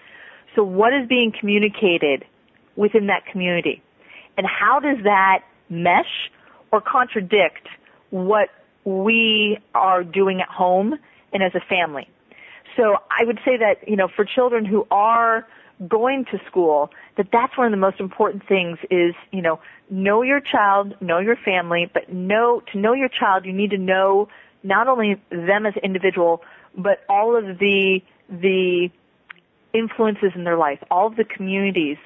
[0.55, 2.25] So, what is being communicated
[2.75, 3.81] within that community,
[4.37, 6.31] and how does that mesh
[6.71, 7.67] or contradict
[8.09, 8.49] what
[8.83, 10.95] we are doing at home
[11.33, 12.07] and as a family?
[12.75, 15.47] So I would say that, you know, for children who are
[15.87, 19.59] going to school, that that's one of the most important things is, you know,
[19.89, 23.77] know your child, know your family, but know, to know your child, you need to
[23.77, 24.27] know
[24.63, 26.41] not only them as individual,
[26.77, 28.89] but all of the, the
[29.73, 31.97] influences in their life, all of the communities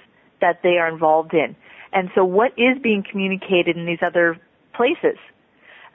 [0.41, 1.55] that they are involved in.
[1.93, 4.39] And so what is being communicated in these other
[4.73, 5.17] places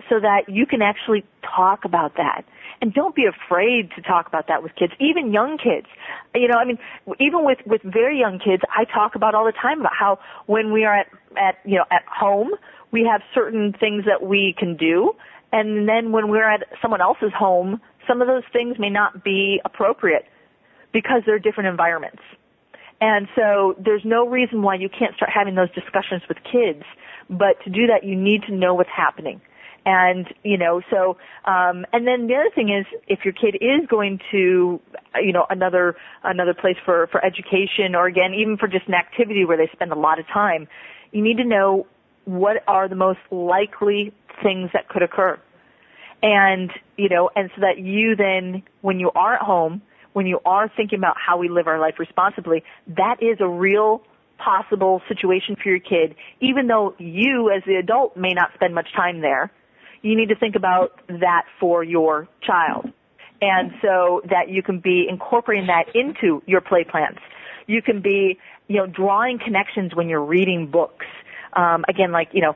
[0.08, 2.44] so that you can actually talk about that
[2.80, 5.86] and don't be afraid to talk about that with kids, even young kids.
[6.34, 6.78] You know, I mean,
[7.20, 10.72] even with, with very young kids, I talk about all the time about how when
[10.72, 12.50] we are at, at, you know, at home,
[12.90, 15.12] we have certain things that we can do.
[15.52, 19.60] And then when we're at someone else's home, some of those things may not be
[19.64, 20.26] appropriate
[20.92, 22.22] because they're different environments.
[23.00, 26.84] And so there's no reason why you can't start having those discussions with kids.
[27.28, 29.40] But to do that, you need to know what's happening.
[29.86, 33.86] And, you know, so, um, and then the other thing is, if your kid is
[33.88, 34.80] going to,
[35.22, 39.44] you know, another, another place for, for education or again, even for just an activity
[39.44, 40.68] where they spend a lot of time,
[41.12, 41.86] you need to know
[42.24, 45.38] what are the most likely things that could occur.
[46.22, 49.82] And, you know, and so that you then, when you are at home,
[50.14, 52.62] when you are thinking about how we live our life responsibly,
[52.96, 54.02] that is a real
[54.38, 58.88] possible situation for your kid, even though you as the adult may not spend much
[58.96, 59.52] time there
[60.04, 62.92] you need to think about that for your child.
[63.40, 67.18] And so that you can be incorporating that into your play plans.
[67.66, 68.38] You can be,
[68.68, 71.06] you know, drawing connections when you're reading books.
[71.54, 72.54] Um, again, like, you know,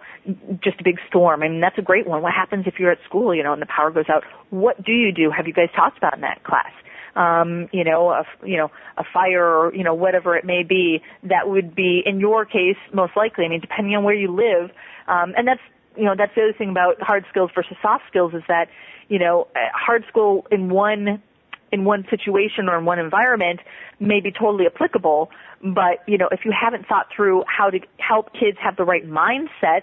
[0.63, 1.43] just a big storm.
[1.43, 2.21] I mean, that's a great one.
[2.21, 4.25] What happens if you're at school, you know, and the power goes out?
[4.51, 5.31] What do you do?
[5.31, 6.73] Have you guys talked about in that class?
[7.17, 11.03] Um, you know, a, you know, a fire or, you know, whatever it may be
[11.23, 13.47] that would be, in your case, most likely.
[13.47, 14.71] I mean, depending on where you live,
[15.09, 15.61] um, and that's
[15.99, 18.69] you know, that's the other thing about hard skills versus soft skills is that,
[19.09, 21.23] you know, uh, hard skill in one
[21.71, 23.61] in one situation or in one environment
[24.01, 25.31] may be totally applicable,
[25.63, 29.07] but you know, if you haven't thought through how to help kids have the right
[29.07, 29.83] mindset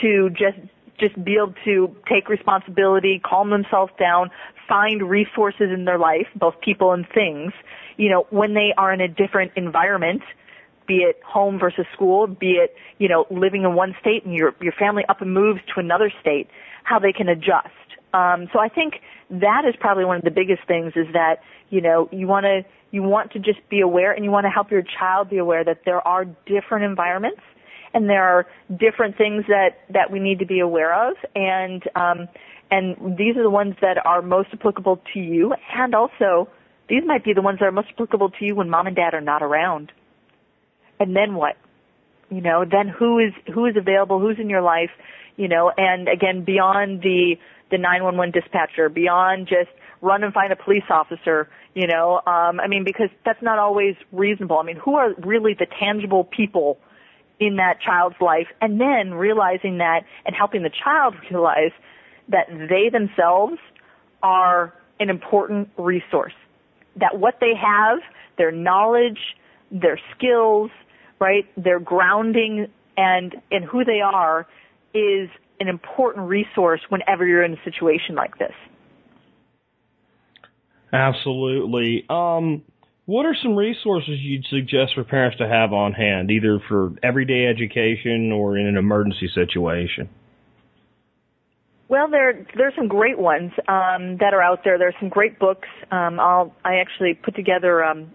[0.00, 0.56] to just
[0.98, 4.30] just be able to take responsibility, calm themselves down,
[4.68, 7.52] find resources in their life, both people and things,
[7.96, 10.22] you know, when they are in a different environment,
[10.86, 14.54] be it home versus school, be it, you know, living in one state and your,
[14.60, 16.48] your family up and moves to another state,
[16.84, 17.68] how they can adjust.
[18.12, 18.94] Um, so I think
[19.30, 21.36] that is probably one of the biggest things is that,
[21.70, 24.50] you know, you want to, you want to just be aware and you want to
[24.50, 27.40] help your child be aware that there are different environments
[27.94, 32.28] and there are different things that, that we need to be aware of and, um,
[32.72, 36.48] and these are the ones that are most applicable to you and also
[36.90, 39.14] These might be the ones that are most applicable to you when mom and dad
[39.14, 39.92] are not around.
[41.00, 41.56] And then what?
[42.30, 44.20] You know, then who is who is available?
[44.20, 44.90] Who's in your life?
[45.36, 47.36] You know, and again, beyond the
[47.70, 49.70] the 911 dispatcher, beyond just
[50.00, 51.48] run and find a police officer.
[51.74, 54.58] You know, um, I mean, because that's not always reasonable.
[54.58, 56.78] I mean, who are really the tangible people
[57.40, 58.46] in that child's life?
[58.60, 61.72] And then realizing that and helping the child realize
[62.28, 63.58] that they themselves
[64.22, 66.34] are an important resource.
[66.96, 67.98] That what they have,
[68.36, 69.18] their knowledge,
[69.70, 70.70] their skills,
[71.20, 72.66] right, their grounding
[72.96, 74.46] and, and who they are
[74.94, 75.28] is
[75.60, 78.54] an important resource whenever you're in a situation like this.
[80.92, 82.04] Absolutely.
[82.08, 82.62] Um,
[83.06, 87.46] what are some resources you'd suggest for parents to have on hand, either for everyday
[87.46, 90.08] education or in an emergency situation?
[91.88, 94.78] Well, there there's some great ones um, that are out there.
[94.78, 95.66] There's some great books.
[95.90, 98.12] Um, I'll I actually put together um,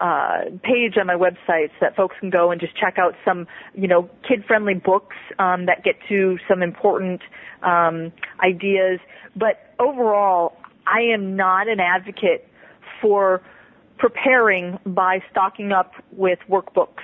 [0.00, 3.46] uh, page on my website so that folks can go and just check out some
[3.74, 7.20] you know kid friendly books um, that get to some important
[7.62, 9.00] um, ideas.
[9.36, 12.48] But overall, I am not an advocate
[13.00, 13.42] for
[13.98, 17.02] preparing by stocking up with workbooks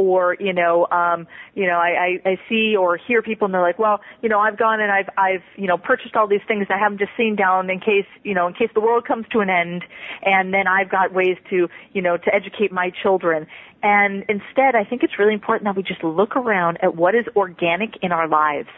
[0.00, 3.62] or you know um you know I, I i see or hear people and they're
[3.62, 6.66] like well you know i've gone and i've i've you know purchased all these things.
[6.70, 9.40] I haven't just seen down in case you know in case the world comes to
[9.40, 9.84] an end.
[10.22, 13.46] And then i've got ways to you know to educate my children.
[13.82, 17.26] And instead i think it's really important that we just look around at what is
[17.36, 18.68] organic in our lives.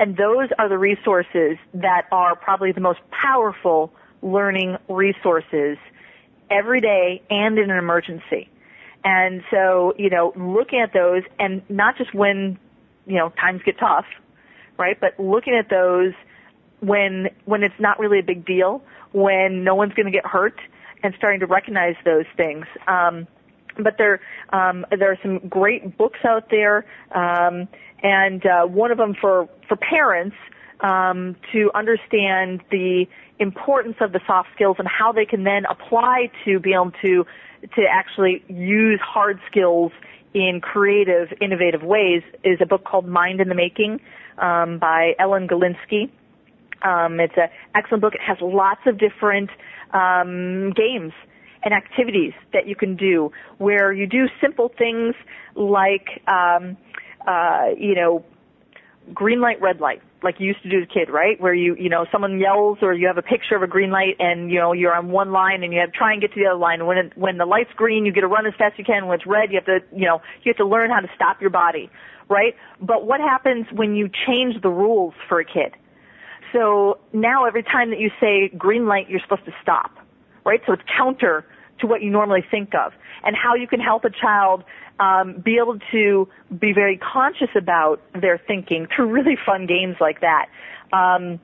[0.00, 3.92] And those are the resources that are probably the most powerful
[4.22, 5.76] learning resources
[6.50, 8.48] every day and in an emergency
[9.04, 12.58] and so, you know, looking at those and not just when,
[13.06, 14.06] you know, times get tough,
[14.78, 14.98] right?
[15.00, 16.12] But looking at those
[16.80, 18.82] when, when it's not really a big deal,
[19.12, 20.60] when no one's going to get hurt
[21.02, 22.66] and starting to recognize those things.
[22.86, 23.26] Um,
[23.78, 24.20] but there,
[24.52, 27.68] um, there are some great books out there, um,
[28.02, 30.36] and uh, one of them for for parents
[30.80, 33.06] um, to understand the
[33.38, 37.24] importance of the soft skills and how they can then apply to be able to
[37.74, 39.90] to actually use hard skills
[40.34, 44.00] in creative, innovative ways is a book called Mind in the Making
[44.38, 46.10] um, by Ellen Galinsky.
[46.82, 48.14] Um, it's an excellent book.
[48.14, 49.50] It has lots of different
[49.92, 51.12] um, games
[51.64, 55.14] and activities that you can do where you do simple things
[55.56, 56.76] like, um,
[57.26, 58.24] uh, you know,
[59.14, 61.40] green light, red light like you used to do as a kid, right?
[61.40, 64.16] Where you, you know, someone yells or you have a picture of a green light
[64.18, 66.40] and, you know, you're on one line and you have to try and get to
[66.40, 66.86] the other line.
[66.86, 69.06] When it, when the light's green, you get to run as fast as you can.
[69.06, 71.40] When it's red, you have to, you know, you have to learn how to stop
[71.40, 71.90] your body,
[72.28, 72.56] right?
[72.80, 75.74] But what happens when you change the rules for a kid?
[76.52, 79.92] So now every time that you say green light, you're supposed to stop,
[80.44, 80.60] right?
[80.66, 81.44] So it's counter
[81.80, 82.92] to what you normally think of
[83.24, 84.64] and how you can help a child
[85.00, 90.20] um, be able to be very conscious about their thinking through really fun games like
[90.20, 90.46] that.
[90.92, 91.40] Um,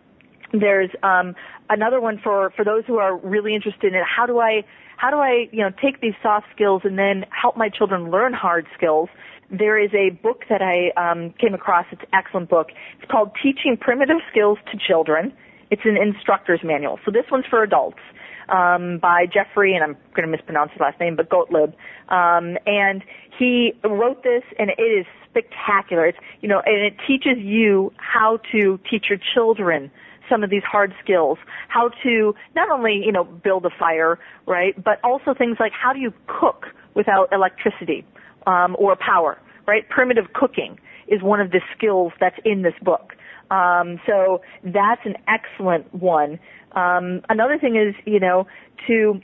[0.53, 1.35] there's um,
[1.69, 4.65] another one for for those who are really interested in how do I
[4.97, 8.33] how do I you know take these soft skills and then help my children learn
[8.33, 9.09] hard skills.
[9.51, 11.87] There is a book that I um, came across.
[11.93, 12.69] It's an excellent book.
[13.01, 15.33] It's called Teaching Primitive Skills to Children.
[15.71, 16.99] It's an instructor's manual.
[17.05, 18.01] So this one's for adults
[18.49, 21.75] um, by Jeffrey, and I'm going to mispronounce his last name, but Gottlieb.
[22.09, 23.03] Um, and
[23.39, 26.07] he wrote this, and it is spectacular.
[26.07, 29.91] It's you know, and it teaches you how to teach your children
[30.29, 31.39] some of these hard skills,
[31.69, 35.93] how to not only you know build a fire, right, but also things like how
[35.93, 38.05] do you cook without electricity
[38.47, 39.89] um, or power, right?
[39.89, 40.79] Primitive cooking
[41.09, 43.15] is one of the skills that's in this book.
[43.51, 46.39] Um, so that's an excellent one.
[46.73, 48.47] Um, another thing is, you know,
[48.87, 49.21] to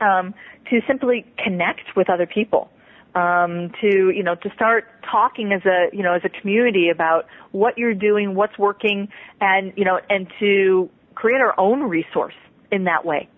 [0.00, 0.34] um,
[0.70, 2.70] to simply connect with other people.
[3.14, 7.26] Um, to you know to start talking as a you know as a community about
[7.52, 9.08] what you're doing, what's working,
[9.40, 12.34] and you know and to create our own resource
[12.70, 13.28] in that way.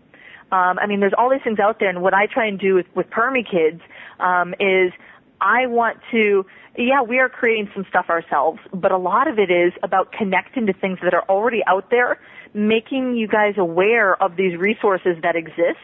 [0.53, 2.75] Um, I mean, there's all these things out there, and what I try and do
[2.75, 3.81] with, with Permie Kids
[4.19, 4.93] um, is
[5.41, 6.45] I want to,
[6.83, 10.67] yeah, we are creating some stuff ourselves, but a lot of it is about connecting
[10.67, 12.19] to things that are already out there
[12.55, 15.79] making you guys aware of these resources that exist.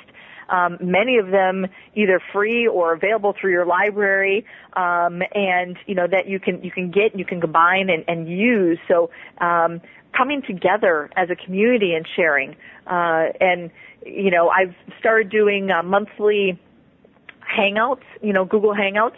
[0.48, 6.06] Um, many of them either free or available through your library, um, and you know
[6.06, 8.78] that you can you can get, you can combine and, and use.
[8.86, 9.80] So um,
[10.16, 13.70] coming together as a community and sharing, uh, and
[14.04, 16.60] you know I've started doing uh, monthly
[17.42, 19.16] hangouts, you know Google Hangouts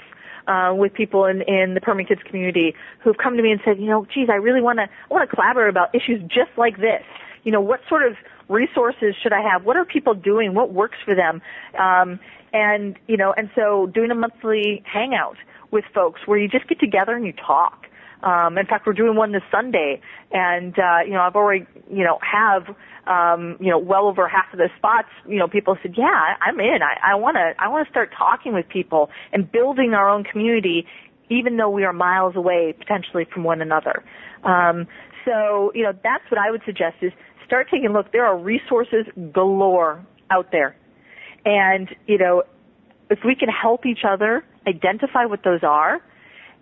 [0.49, 3.79] uh, with people in, in the Permie Kids community who've come to me and said,
[3.79, 7.05] you know, geez, I really want to want to collaborate about issues just like this
[7.45, 8.17] you know, what sort of
[8.49, 9.65] resources should I have?
[9.65, 10.55] What are people doing?
[10.55, 11.41] What works for them?
[11.79, 12.21] Um,
[12.53, 15.37] and, you know, and so doing a monthly hangout
[15.71, 17.87] with folks where you just get together and you talk.
[18.23, 20.01] Um, in fact, we're doing one this Sunday,
[20.33, 22.75] and uh, you know, I've already, you know, have,
[23.07, 25.09] um, you know, well over half of the spots.
[25.27, 26.79] You know, people said, "Yeah, I'm in.
[26.83, 27.55] I want to.
[27.59, 30.87] I want to start talking with people and building our own community,
[31.31, 34.03] even though we are miles away potentially from one another."
[34.43, 34.87] Um,
[35.25, 37.13] so, you know, that's what I would suggest is
[37.45, 38.13] start taking a look.
[38.13, 40.77] There are resources galore out there.
[41.45, 42.43] And, you know,
[43.11, 46.01] if we can help each other identify what those are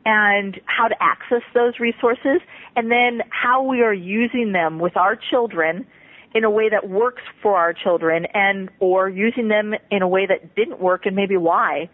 [0.07, 2.41] and how to access those resources
[2.77, 5.85] and then how we are using them with our children
[6.33, 10.25] in a way that works for our children and or using them in a way
[10.25, 11.91] that didn't work and maybe why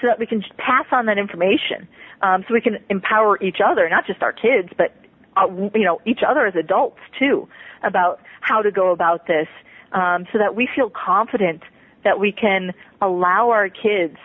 [0.00, 1.88] so that we can pass on that information
[2.22, 4.94] um, so we can empower each other not just our kids but
[5.36, 7.48] uh, you know each other as adults too
[7.82, 9.48] about how to go about this
[9.92, 11.62] um, so that we feel confident
[12.04, 14.16] that we can allow our kids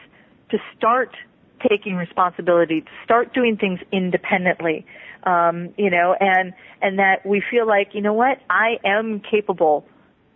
[0.52, 1.16] to start
[1.68, 4.86] taking responsibility, to start doing things independently,
[5.24, 9.86] um, you know, and and that we feel like, you know what, I am capable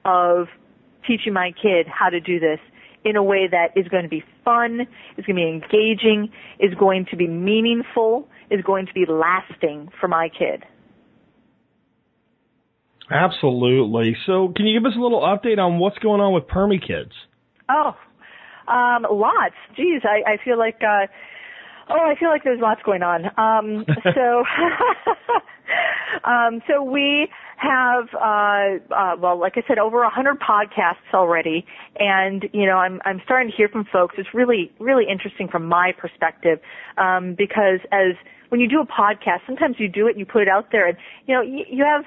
[0.05, 0.47] of
[1.05, 2.59] teaching my kid how to do this
[3.03, 4.81] in a way that is going to be fun,
[5.17, 9.89] is going to be engaging, is going to be meaningful, is going to be lasting
[9.99, 10.63] for my kid.
[13.09, 14.17] Absolutely.
[14.25, 17.11] So, can you give us a little update on what's going on with Permie Kids?
[17.69, 17.95] Oh,
[18.67, 19.55] um, lots.
[19.75, 21.07] Geez, I, I feel like, uh,
[21.89, 23.25] oh, I feel like there's lots going on.
[23.37, 24.43] Um, so,
[26.29, 31.65] um, so we have, uh, uh, well, like I said, over a hundred podcasts already,
[31.99, 34.15] and you know, I'm I'm starting to hear from folks.
[34.17, 36.59] It's really really interesting from my perspective,
[36.97, 38.13] um, because as
[38.49, 40.87] when you do a podcast, sometimes you do it and you put it out there,
[40.87, 42.05] and you know, you, you have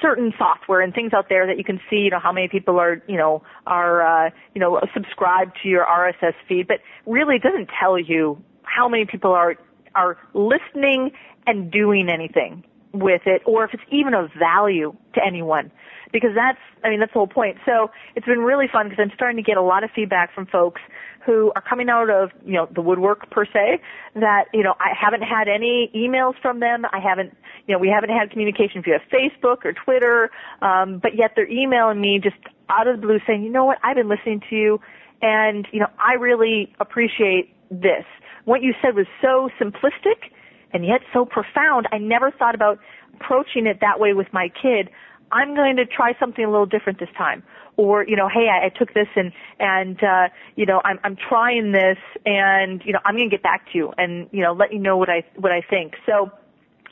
[0.00, 2.78] certain software and things out there that you can see, you know, how many people
[2.78, 7.42] are, you know, are, uh, you know, subscribed to your RSS feed, but really it
[7.42, 9.56] doesn't tell you how many people are,
[9.94, 11.12] are listening
[11.46, 12.64] and doing anything
[12.98, 15.70] with it or if it's even of value to anyone
[16.12, 17.58] because that's I mean that's the whole point.
[17.66, 20.46] So it's been really fun because I'm starting to get a lot of feedback from
[20.46, 20.80] folks
[21.24, 23.80] who are coming out of you know the woodwork per se
[24.14, 26.84] that you know I haven't had any emails from them.
[26.92, 27.36] I haven't
[27.66, 30.30] you know we haven't had communication via Facebook or Twitter,
[30.62, 32.36] um, but yet they're emailing me just
[32.68, 34.80] out of the blue saying you know what I've been listening to you
[35.22, 38.04] and you know I really appreciate this.
[38.44, 40.30] What you said was so simplistic
[40.76, 41.88] and yet so profound.
[41.90, 42.78] I never thought about
[43.14, 44.90] approaching it that way with my kid.
[45.32, 47.42] I'm going to try something a little different this time.
[47.78, 51.16] Or, you know, hey, I, I took this and, and, uh, you know, I'm, I'm
[51.16, 54.52] trying this and, you know, I'm going to get back to you and, you know,
[54.52, 55.94] let you know what I, what I think.
[56.06, 56.30] So,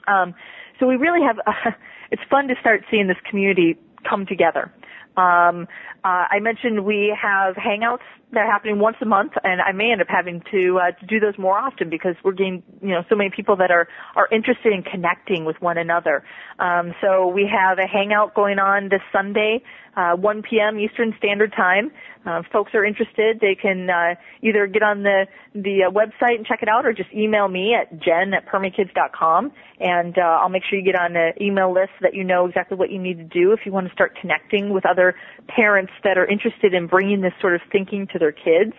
[0.08, 0.34] um,
[0.80, 1.70] so we really have, uh,
[2.10, 3.78] it's fun to start seeing this community
[4.08, 4.72] come together.
[5.16, 5.68] Um,
[6.04, 9.92] uh, I mentioned we have hangouts that are happening once a month, and I may
[9.92, 13.02] end up having to uh, to do those more often because we're getting you know
[13.08, 16.24] so many people that are are interested in connecting with one another.
[16.58, 19.62] Um, so we have a hangout going on this Sunday
[19.96, 20.78] uh, 1 p.m.
[20.78, 21.90] Eastern Standard Time.
[22.26, 26.46] Uh, folks are interested, they can uh, either get on the the uh, website and
[26.46, 30.62] check it out, or just email me at jen at PermieKids.com, and uh, I'll make
[30.64, 33.18] sure you get on the email list so that you know exactly what you need
[33.18, 35.14] to do if you want to start connecting with other
[35.48, 38.72] parents that are interested in bringing this sort of thinking to their kids.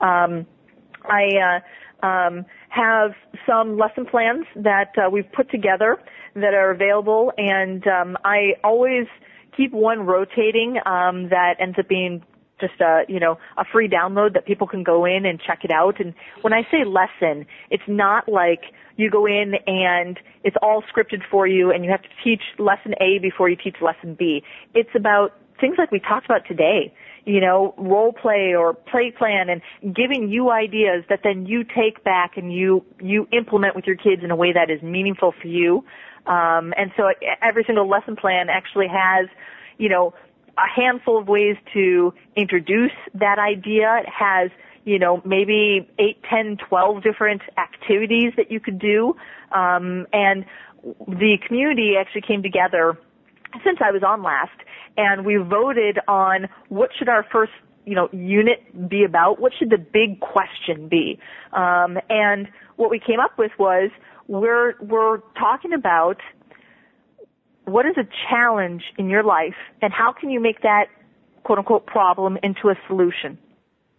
[0.00, 0.46] Um,
[1.04, 1.60] I
[2.02, 3.12] uh, um, have
[3.46, 5.98] some lesson plans that uh, we've put together
[6.34, 9.06] that are available, and um, I always
[9.56, 12.22] keep one rotating um, that ends up being
[12.60, 15.70] just a you know a free download that people can go in and check it
[15.70, 16.00] out.
[16.00, 18.62] And when I say lesson, it's not like
[18.96, 22.94] you go in and it's all scripted for you and you have to teach lesson
[23.00, 24.42] A before you teach lesson B.
[24.74, 26.92] It's about things like we talked about today,
[27.24, 29.62] you know, role play or play plan and
[29.94, 34.22] giving you ideas that then you take back and you, you implement with your kids
[34.22, 35.84] in a way that is meaningful for you.
[36.26, 37.02] Um, and so
[37.40, 39.28] every single lesson plan actually has,
[39.78, 40.12] you know,
[40.58, 44.02] a handful of ways to introduce that idea.
[44.02, 44.50] It has,
[44.84, 49.16] you know, maybe eight, ten, twelve different activities that you could do.
[49.52, 50.44] Um, and
[51.06, 52.98] the community actually came together
[53.64, 54.58] since I was on last
[54.96, 57.52] and we voted on what should our first
[57.84, 61.18] you know unit be about what should the big question be?
[61.52, 63.90] Um, and what we came up with was
[64.28, 66.18] we're we're talking about
[67.64, 70.86] what is a challenge in your life and how can you make that
[71.44, 73.38] quote unquote problem into a solution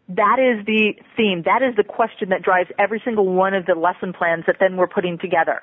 [0.09, 1.43] that is the theme.
[1.45, 4.75] That is the question that drives every single one of the lesson plans that then
[4.75, 5.61] we're putting together.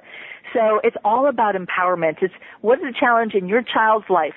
[0.54, 2.22] So it's all about empowerment.
[2.22, 4.34] It's what is the challenge in your child's life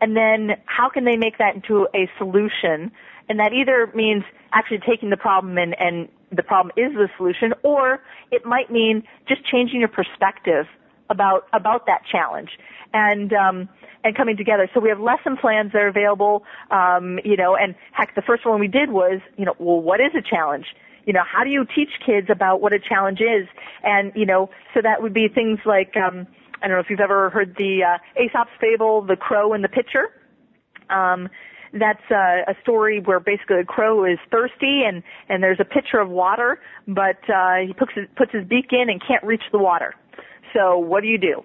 [0.00, 2.92] and then how can they make that into a solution?
[3.28, 7.54] And that either means actually taking the problem and, and the problem is the solution,
[7.62, 8.00] or
[8.30, 10.66] it might mean just changing your perspective
[11.10, 12.50] about about that challenge
[12.92, 13.68] and um,
[14.04, 14.68] and coming together.
[14.72, 18.46] So we have lesson plans that are available, um, you know, and heck, the first
[18.46, 20.66] one we did was, you know, well, what is a challenge?
[21.04, 23.48] You know, how do you teach kids about what a challenge is?
[23.82, 26.26] And you know, so that would be things like, um,
[26.62, 29.68] I don't know if you've ever heard the uh, Aesop's fable, The Crow and the
[29.68, 30.10] Pitcher.
[30.88, 31.28] Um,
[31.72, 35.98] that's uh, a story where basically a crow is thirsty and and there's a pitcher
[35.98, 39.58] of water, but uh, he puts his, puts his beak in and can't reach the
[39.58, 39.94] water.
[40.52, 41.44] So what do you do?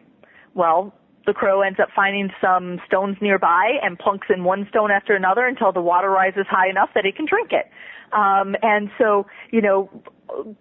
[0.53, 0.93] Well,
[1.25, 5.45] the crow ends up finding some stones nearby and plunks in one stone after another
[5.45, 7.69] until the water rises high enough that it can drink it.
[8.13, 9.89] Um, and so, you know,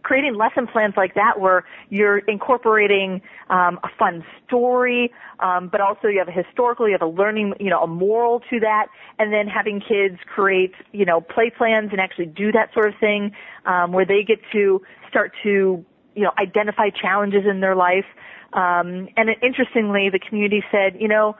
[0.02, 6.08] creating lesson plans like that where you're incorporating um, a fun story, um, but also
[6.08, 8.86] you have a historical, you have a learning, you know, a moral to that,
[9.18, 12.94] and then having kids create, you know, play plans and actually do that sort of
[13.00, 13.32] thing,
[13.66, 15.84] um, where they get to start to,
[16.20, 18.04] you know, identify challenges in their life.
[18.52, 21.34] Um, and interestingly, the community said, you know,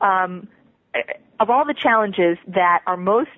[0.00, 0.48] um,
[1.38, 3.28] of all the challenges that are most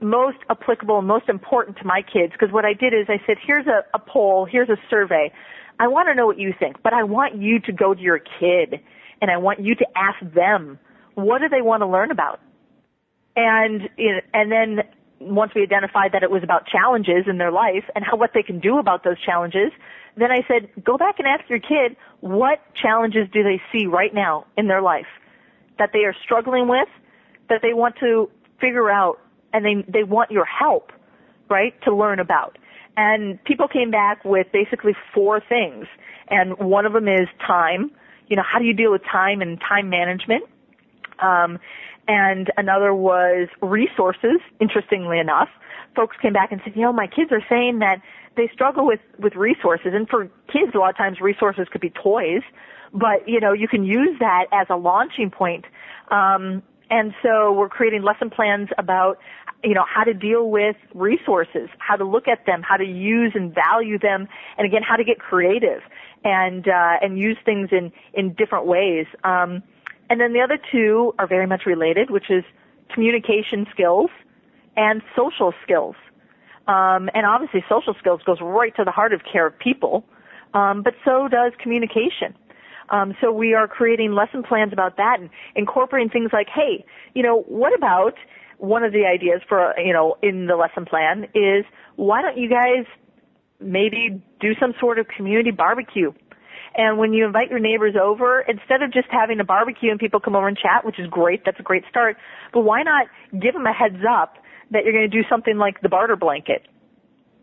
[0.00, 3.36] most applicable and most important to my kids because what I did is I said,
[3.44, 5.32] here's a, a poll, here's a survey.
[5.80, 8.18] I want to know what you think, but I want you to go to your
[8.18, 8.78] kid
[9.20, 10.78] and I want you to ask them,
[11.14, 12.40] what do they want to learn about?
[13.34, 13.88] And,
[14.32, 14.82] and then
[15.20, 18.42] once we identified that it was about challenges in their life and how, what they
[18.42, 19.72] can do about those challenges,
[20.16, 24.12] then I said, go back and ask your kid, what challenges do they see right
[24.12, 25.06] now in their life
[25.78, 26.88] that they are struggling with,
[27.48, 28.30] that they want to
[28.60, 29.20] figure out
[29.52, 30.92] and they they want your help,
[31.48, 32.58] right, to learn about.
[32.96, 35.86] And people came back with basically four things,
[36.28, 37.90] and one of them is time.
[38.26, 40.44] You know, how do you deal with time and time management?
[41.20, 41.58] Um,
[42.08, 44.40] and another was resources.
[44.60, 45.48] Interestingly enough,
[45.94, 48.00] folks came back and said, you know, my kids are saying that
[48.36, 51.90] they struggle with with resources, and for kids, a lot of times resources could be
[51.90, 52.42] toys,
[52.92, 55.66] but you know, you can use that as a launching point.
[56.10, 59.18] Um, and so we're creating lesson plans about,
[59.62, 63.32] you know, how to deal with resources, how to look at them, how to use
[63.34, 64.26] and value them,
[64.56, 65.82] and again, how to get creative
[66.24, 69.06] and, uh, and use things in, in different ways.
[69.24, 69.62] Um,
[70.10, 72.44] and then the other two are very much related, which is
[72.92, 74.10] communication skills
[74.76, 75.96] and social skills.
[76.66, 80.04] Um, and obviously social skills goes right to the heart of care of people,
[80.54, 82.34] um, but so does communication.
[82.90, 87.22] Um, so we are creating lesson plans about that and incorporating things like, hey, you
[87.22, 88.14] know, what about
[88.58, 91.64] one of the ideas for, you know, in the lesson plan is
[91.96, 92.86] why don't you guys
[93.60, 96.12] maybe do some sort of community barbecue?
[96.78, 100.20] And when you invite your neighbors over, instead of just having a barbecue and people
[100.20, 102.16] come over and chat, which is great, that's a great start,
[102.54, 104.36] but why not give them a heads up
[104.70, 106.62] that you're going to do something like the barter blanket?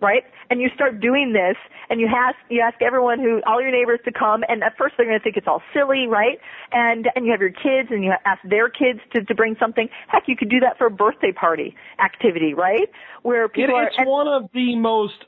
[0.02, 0.24] right?
[0.50, 1.56] And you start doing this,
[1.90, 4.96] and you ask you ask everyone who all your neighbors to come, and at first
[4.98, 6.38] they're going to think it's all silly, right?
[6.72, 9.90] And and you have your kids, and you ask their kids to to bring something.
[10.08, 12.90] Heck, you could do that for a birthday party activity, right?
[13.24, 14.02] Where people it, it's are.
[14.02, 15.26] And, one of the most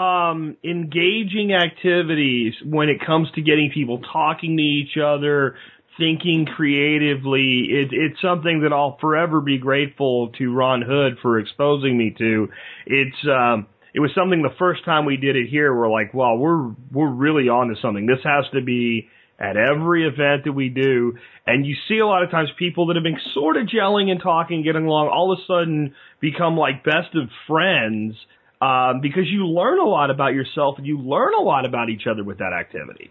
[0.00, 5.56] um, engaging activities when it comes to getting people talking to each other,
[5.98, 7.66] thinking creatively.
[7.68, 12.48] It, it's something that I'll forever be grateful to Ron Hood for exposing me to.
[12.86, 16.36] It's um, it was something the first time we did it here, we're like, well,
[16.38, 18.06] we're, we're really onto something.
[18.06, 19.08] This has to be
[19.38, 21.14] at every event that we do.
[21.46, 24.20] And you see a lot of times people that have been sort of gelling and
[24.22, 28.14] talking, getting along, all of a sudden become like best of friends,
[28.60, 32.06] um, because you learn a lot about yourself and you learn a lot about each
[32.10, 33.10] other with that activity.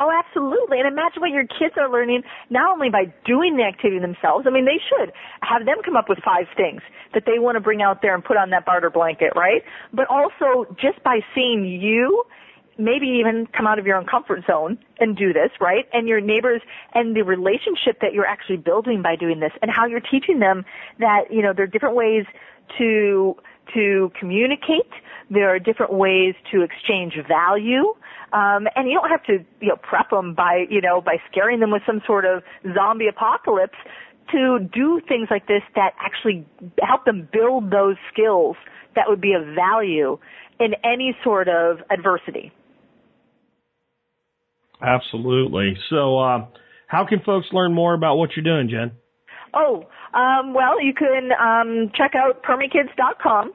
[0.00, 0.80] Oh, absolutely.
[0.80, 4.46] And imagine what your kids are learning not only by doing the activity themselves.
[4.48, 5.12] I mean, they should
[5.42, 6.82] have them come up with five things
[7.14, 9.62] that they want to bring out there and put on that barter blanket, right?
[9.92, 12.24] But also just by seeing you
[12.78, 15.84] maybe even come out of your own comfort zone and do this, right?
[15.92, 16.62] And your neighbors
[16.94, 20.64] and the relationship that you're actually building by doing this and how you're teaching them
[20.98, 22.24] that, you know, there are different ways
[22.78, 23.36] to
[23.74, 24.90] to communicate.
[25.30, 27.94] There are different ways to exchange value.
[28.32, 31.60] Um, and you don't have to, you know, prep them by, you know, by scaring
[31.60, 32.42] them with some sort of
[32.74, 33.76] zombie apocalypse
[34.30, 36.46] to do things like this that actually
[36.80, 38.56] help them build those skills
[38.94, 40.18] that would be of value
[40.60, 42.52] in any sort of adversity.
[44.80, 45.76] Absolutely.
[45.90, 46.46] So, uh,
[46.86, 48.92] how can folks learn more about what you're doing, Jen?
[49.54, 49.84] Oh,
[50.14, 53.52] um, well, you can um, check out PermieKids.com.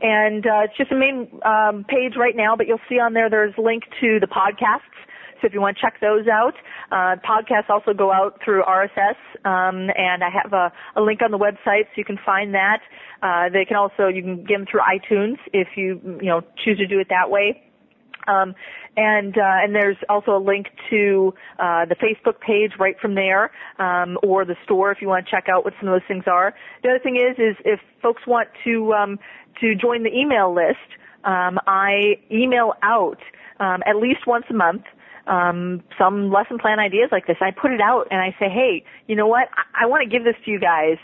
[0.00, 3.28] And uh, it's just a main um, page right now, but you'll see on there
[3.28, 4.94] there's a link to the podcasts.
[5.40, 6.54] So if you want to check those out,
[6.90, 11.30] Uh, podcasts also go out through RSS, um, and I have a, a link on
[11.30, 12.80] the website so you can find that.
[13.22, 16.78] Uh, they can also you can get them through iTunes if you you know choose
[16.78, 17.67] to do it that way.
[18.28, 18.54] Um,
[18.96, 23.50] and uh, and there's also a link to uh, the Facebook page right from there,
[23.78, 26.24] um, or the store if you want to check out what some of those things
[26.26, 26.54] are.
[26.82, 29.18] The other thing is, is if folks want to um,
[29.60, 30.78] to join the email list,
[31.24, 33.18] um, I email out
[33.60, 34.82] um, at least once a month
[35.28, 37.36] um, some lesson plan ideas like this.
[37.40, 39.48] I put it out and I say, hey, you know what?
[39.56, 40.96] I, I want to give this to you guys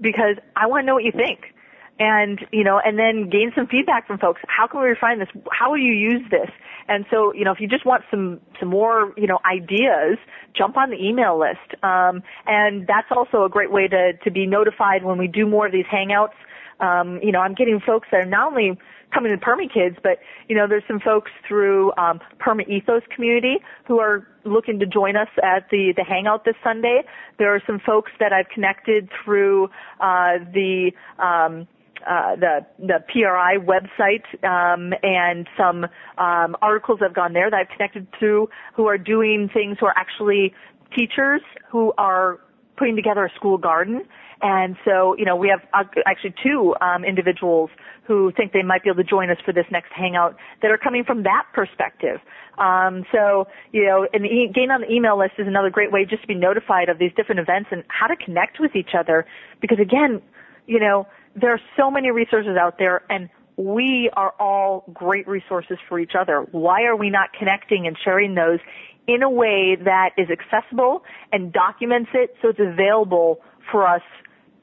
[0.00, 1.54] because I want to know what you think
[1.98, 4.40] and you know, and then gain some feedback from folks.
[4.48, 5.28] How can we refine this?
[5.50, 6.48] How will you use this?
[6.90, 10.18] And so, you know, if you just want some some more, you know, ideas,
[10.56, 11.80] jump on the email list.
[11.84, 15.66] Um, and that's also a great way to to be notified when we do more
[15.66, 16.34] of these hangouts.
[16.80, 18.76] Um, you know, I'm getting folks that are not only
[19.14, 20.18] coming to Permie Kids, but
[20.48, 25.14] you know, there's some folks through um, Perma Ethos community who are looking to join
[25.14, 27.02] us at the the hangout this Sunday.
[27.38, 29.66] There are some folks that I've connected through
[30.00, 30.90] uh, the
[31.20, 31.68] um,
[32.08, 35.84] uh, the the PRI website um, and some
[36.18, 39.94] um, articles have gone there that I've connected to who are doing things who are
[39.96, 40.54] actually
[40.96, 41.40] teachers
[41.70, 42.40] who are
[42.76, 44.02] putting together a school garden.
[44.42, 47.68] And so, you know, we have uh, actually two um, individuals
[48.06, 50.78] who think they might be able to join us for this next hangout that are
[50.78, 52.20] coming from that perspective.
[52.58, 56.06] Um, so, you know, and the, getting on the email list is another great way
[56.08, 59.26] just to be notified of these different events and how to connect with each other.
[59.60, 60.22] Because again,
[60.66, 65.76] you know, there are so many resources out there and we are all great resources
[65.88, 66.46] for each other.
[66.50, 68.58] Why are we not connecting and sharing those
[69.06, 71.02] in a way that is accessible
[71.32, 73.40] and documents it so it's available
[73.70, 74.02] for us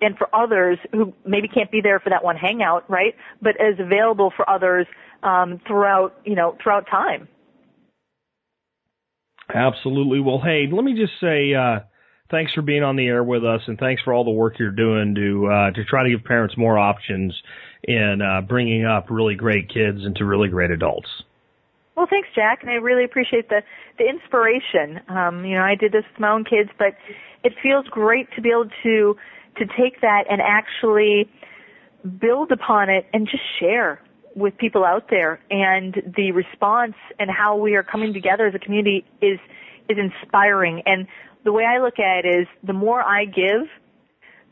[0.02, 3.16] and for others who maybe can't be there for that one hangout, right?
[3.42, 4.86] But is available for others
[5.24, 7.28] um, throughout, you know, throughout time.
[9.54, 10.20] Absolutely.
[10.20, 11.80] Well, hey, let me just say, uh,
[12.30, 14.72] thanks for being on the air with us, and thanks for all the work you're
[14.72, 17.34] doing to uh, to try to give parents more options
[17.84, 21.10] in uh, bringing up really great kids into really great adults.
[21.96, 23.62] Well, thanks, Jack, and I really appreciate the
[23.98, 25.02] the inspiration.
[25.10, 26.96] Um, you know, I did this with my own kids, but
[27.44, 29.16] it feels great to be able to
[29.58, 31.30] to take that and actually
[32.20, 34.00] build upon it and just share
[34.36, 35.40] with people out there.
[35.50, 39.40] And the response and how we are coming together as a community is
[39.90, 40.84] is inspiring.
[40.86, 41.08] And
[41.48, 43.70] the way I look at it is the more I give,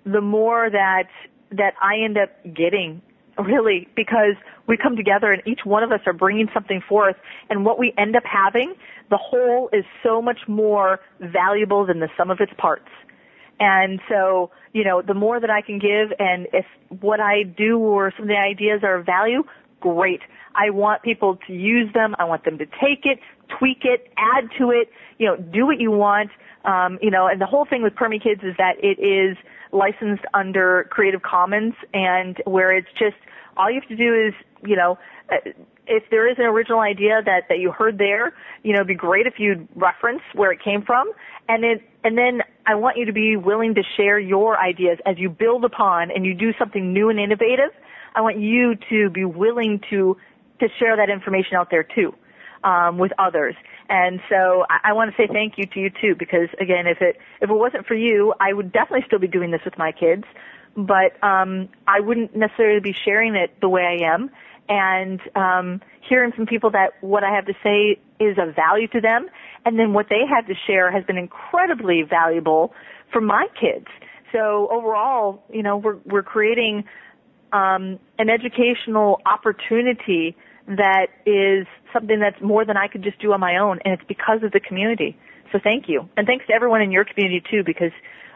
[0.05, 1.09] the more that
[1.51, 3.01] that I end up getting
[3.37, 4.35] really because
[4.65, 7.17] we come together and each one of us are bringing something forth
[7.49, 8.73] and what we end up having
[9.09, 12.87] the whole is so much more valuable than the sum of its parts.
[13.59, 16.65] And so you know the more that i can give and if
[17.01, 19.43] what i do or some of the ideas are of value
[19.85, 20.21] great.
[20.55, 22.15] I want people to use them.
[22.17, 23.19] I want them to take it
[23.59, 26.29] tweak it add to it you know do what you want.
[26.65, 29.37] Um, you know, and the whole thing with Permie Kids is that it is
[29.71, 33.17] licensed under Creative Commons and where it's just
[33.55, 34.33] all you have to do is,
[34.65, 34.97] you know,
[35.31, 35.51] uh,
[35.87, 38.95] if there is an original idea that that you heard there, you know, it'd be
[38.95, 41.11] great if you'd reference where it came from,
[41.47, 45.17] and it and then I want you to be willing to share your ideas as
[45.19, 47.69] you build upon and you do something new and innovative.
[48.15, 50.17] I want you to be willing to
[50.59, 52.15] to share that information out there too
[52.65, 53.55] um, with others.
[53.87, 57.01] And so I, I want to say thank you to you too, because again, if
[57.01, 59.91] it if it wasn't for you, I would definitely still be doing this with my
[59.93, 60.25] kids,
[60.75, 64.31] but um, I wouldn't necessarily be sharing it the way I am.
[64.67, 68.99] And um, hearing from people that what I have to say is of value to
[68.99, 69.29] them,
[69.63, 72.73] and then what they have to share has been incredibly valuable
[73.13, 73.85] for my kids.
[74.31, 76.85] So overall, you know, we're we're creating
[77.53, 80.35] um, an educational opportunity
[80.67, 84.07] that is something that's more than I could just do on my own, and it's
[84.07, 85.17] because of the community.
[85.51, 87.91] So thank you, and thanks to everyone in your community too, because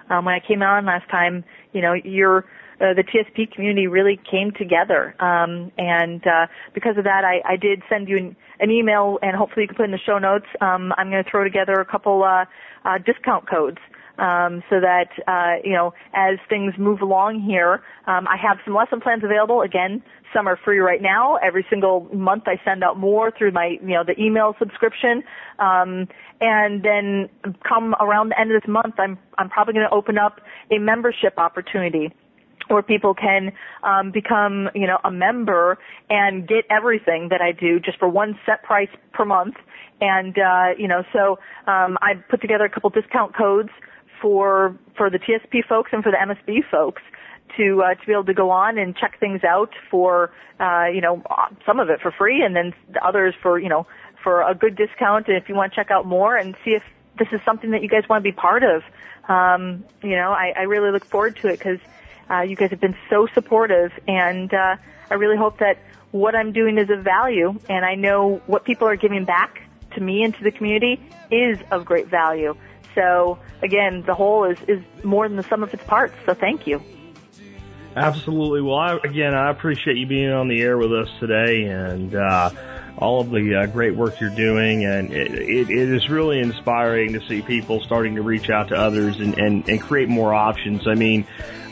[0.10, 1.44] um, when I came on last time,
[1.74, 2.46] you know, your
[2.80, 7.58] uh, the TSP community really came together, um, and uh, because of that, I, I
[7.58, 10.46] did send you an, an email, and hopefully you can put in the show notes.
[10.62, 12.46] Um, I'm going to throw together a couple uh,
[12.86, 13.80] uh, discount codes
[14.20, 18.76] um, so that uh, you know as things move along here, um, I have some
[18.76, 19.62] lesson plans available.
[19.62, 21.38] Again, some are free right now.
[21.38, 25.24] Every single month, I send out more through my you know the email subscription,
[25.60, 26.08] um,
[26.42, 27.30] and then
[27.68, 30.42] come around the end of this month, I'm I'm probably going to open up
[30.72, 32.14] a membership opportunity
[32.70, 33.52] where people can
[33.84, 35.78] um, become, you know, a member
[36.10, 39.56] and get everything that I do just for one set price per month.
[40.02, 43.70] And uh, you know, so um, I put together a couple discount codes
[44.22, 47.02] for for the TSP folks and for the MSB folks
[47.58, 51.02] to uh, to be able to go on and check things out for uh, you
[51.02, 51.24] know
[51.66, 53.88] some of it for free and then the others for you know
[54.24, 56.84] for a good discount and if you want to check out more and see if
[57.20, 58.82] this is something that you guys want to be part of,
[59.30, 61.80] um, you know, I, I really look forward to it because
[62.30, 64.78] uh, you guys have been so supportive, and uh,
[65.12, 65.78] I really hope that
[66.12, 69.62] what I'm doing is of value, and I know what people are giving back
[69.96, 72.56] to me and to the community is of great value.
[72.96, 76.16] So again, the whole is is more than the sum of its parts.
[76.26, 76.82] So thank you.
[77.96, 78.62] Absolutely.
[78.62, 82.16] Well, I, again, I appreciate you being on the air with us today, and.
[82.16, 82.52] Uh,
[83.00, 87.14] all of the uh, great work you're doing, and it, it, it is really inspiring
[87.14, 90.86] to see people starting to reach out to others and, and, and create more options.
[90.86, 91.26] I mean,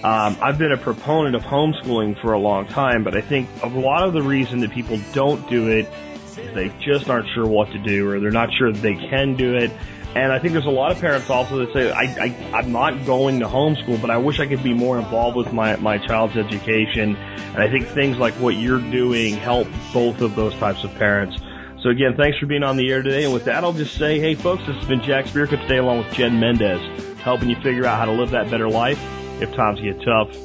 [0.04, 3.68] um, I've been a proponent of homeschooling for a long time, but I think a
[3.68, 5.92] lot of the reason that people don't do it
[6.38, 9.36] is they just aren't sure what to do, or they're not sure that they can
[9.36, 9.72] do it.
[10.16, 13.06] And I think there's a lot of parents also that say, I, I, I'm not
[13.06, 16.38] going to homeschool, but I wish I could be more involved with my, my child's
[16.38, 20.94] education and I think things like what you're doing help both of those types of
[20.96, 21.38] parents.
[21.82, 23.24] So again, thanks for being on the air today.
[23.24, 26.00] And with that, I'll just say, hey folks, this has been Jack Spirko today along
[26.00, 26.82] with Jen Mendez,
[27.20, 29.00] helping you figure out how to live that better life
[29.42, 30.36] if times get tough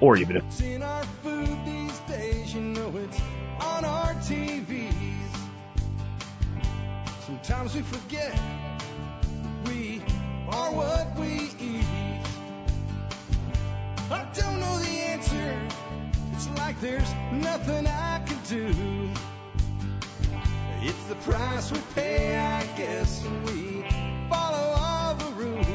[0.00, 0.44] or even if.
[7.26, 8.13] Sometimes we forget
[10.76, 11.86] what we eat.
[14.10, 15.84] I don't know the answer
[16.34, 19.10] it's like there's nothing I can do.
[20.82, 23.84] It's the price we pay, I guess, when we
[24.28, 25.73] follow all the rules.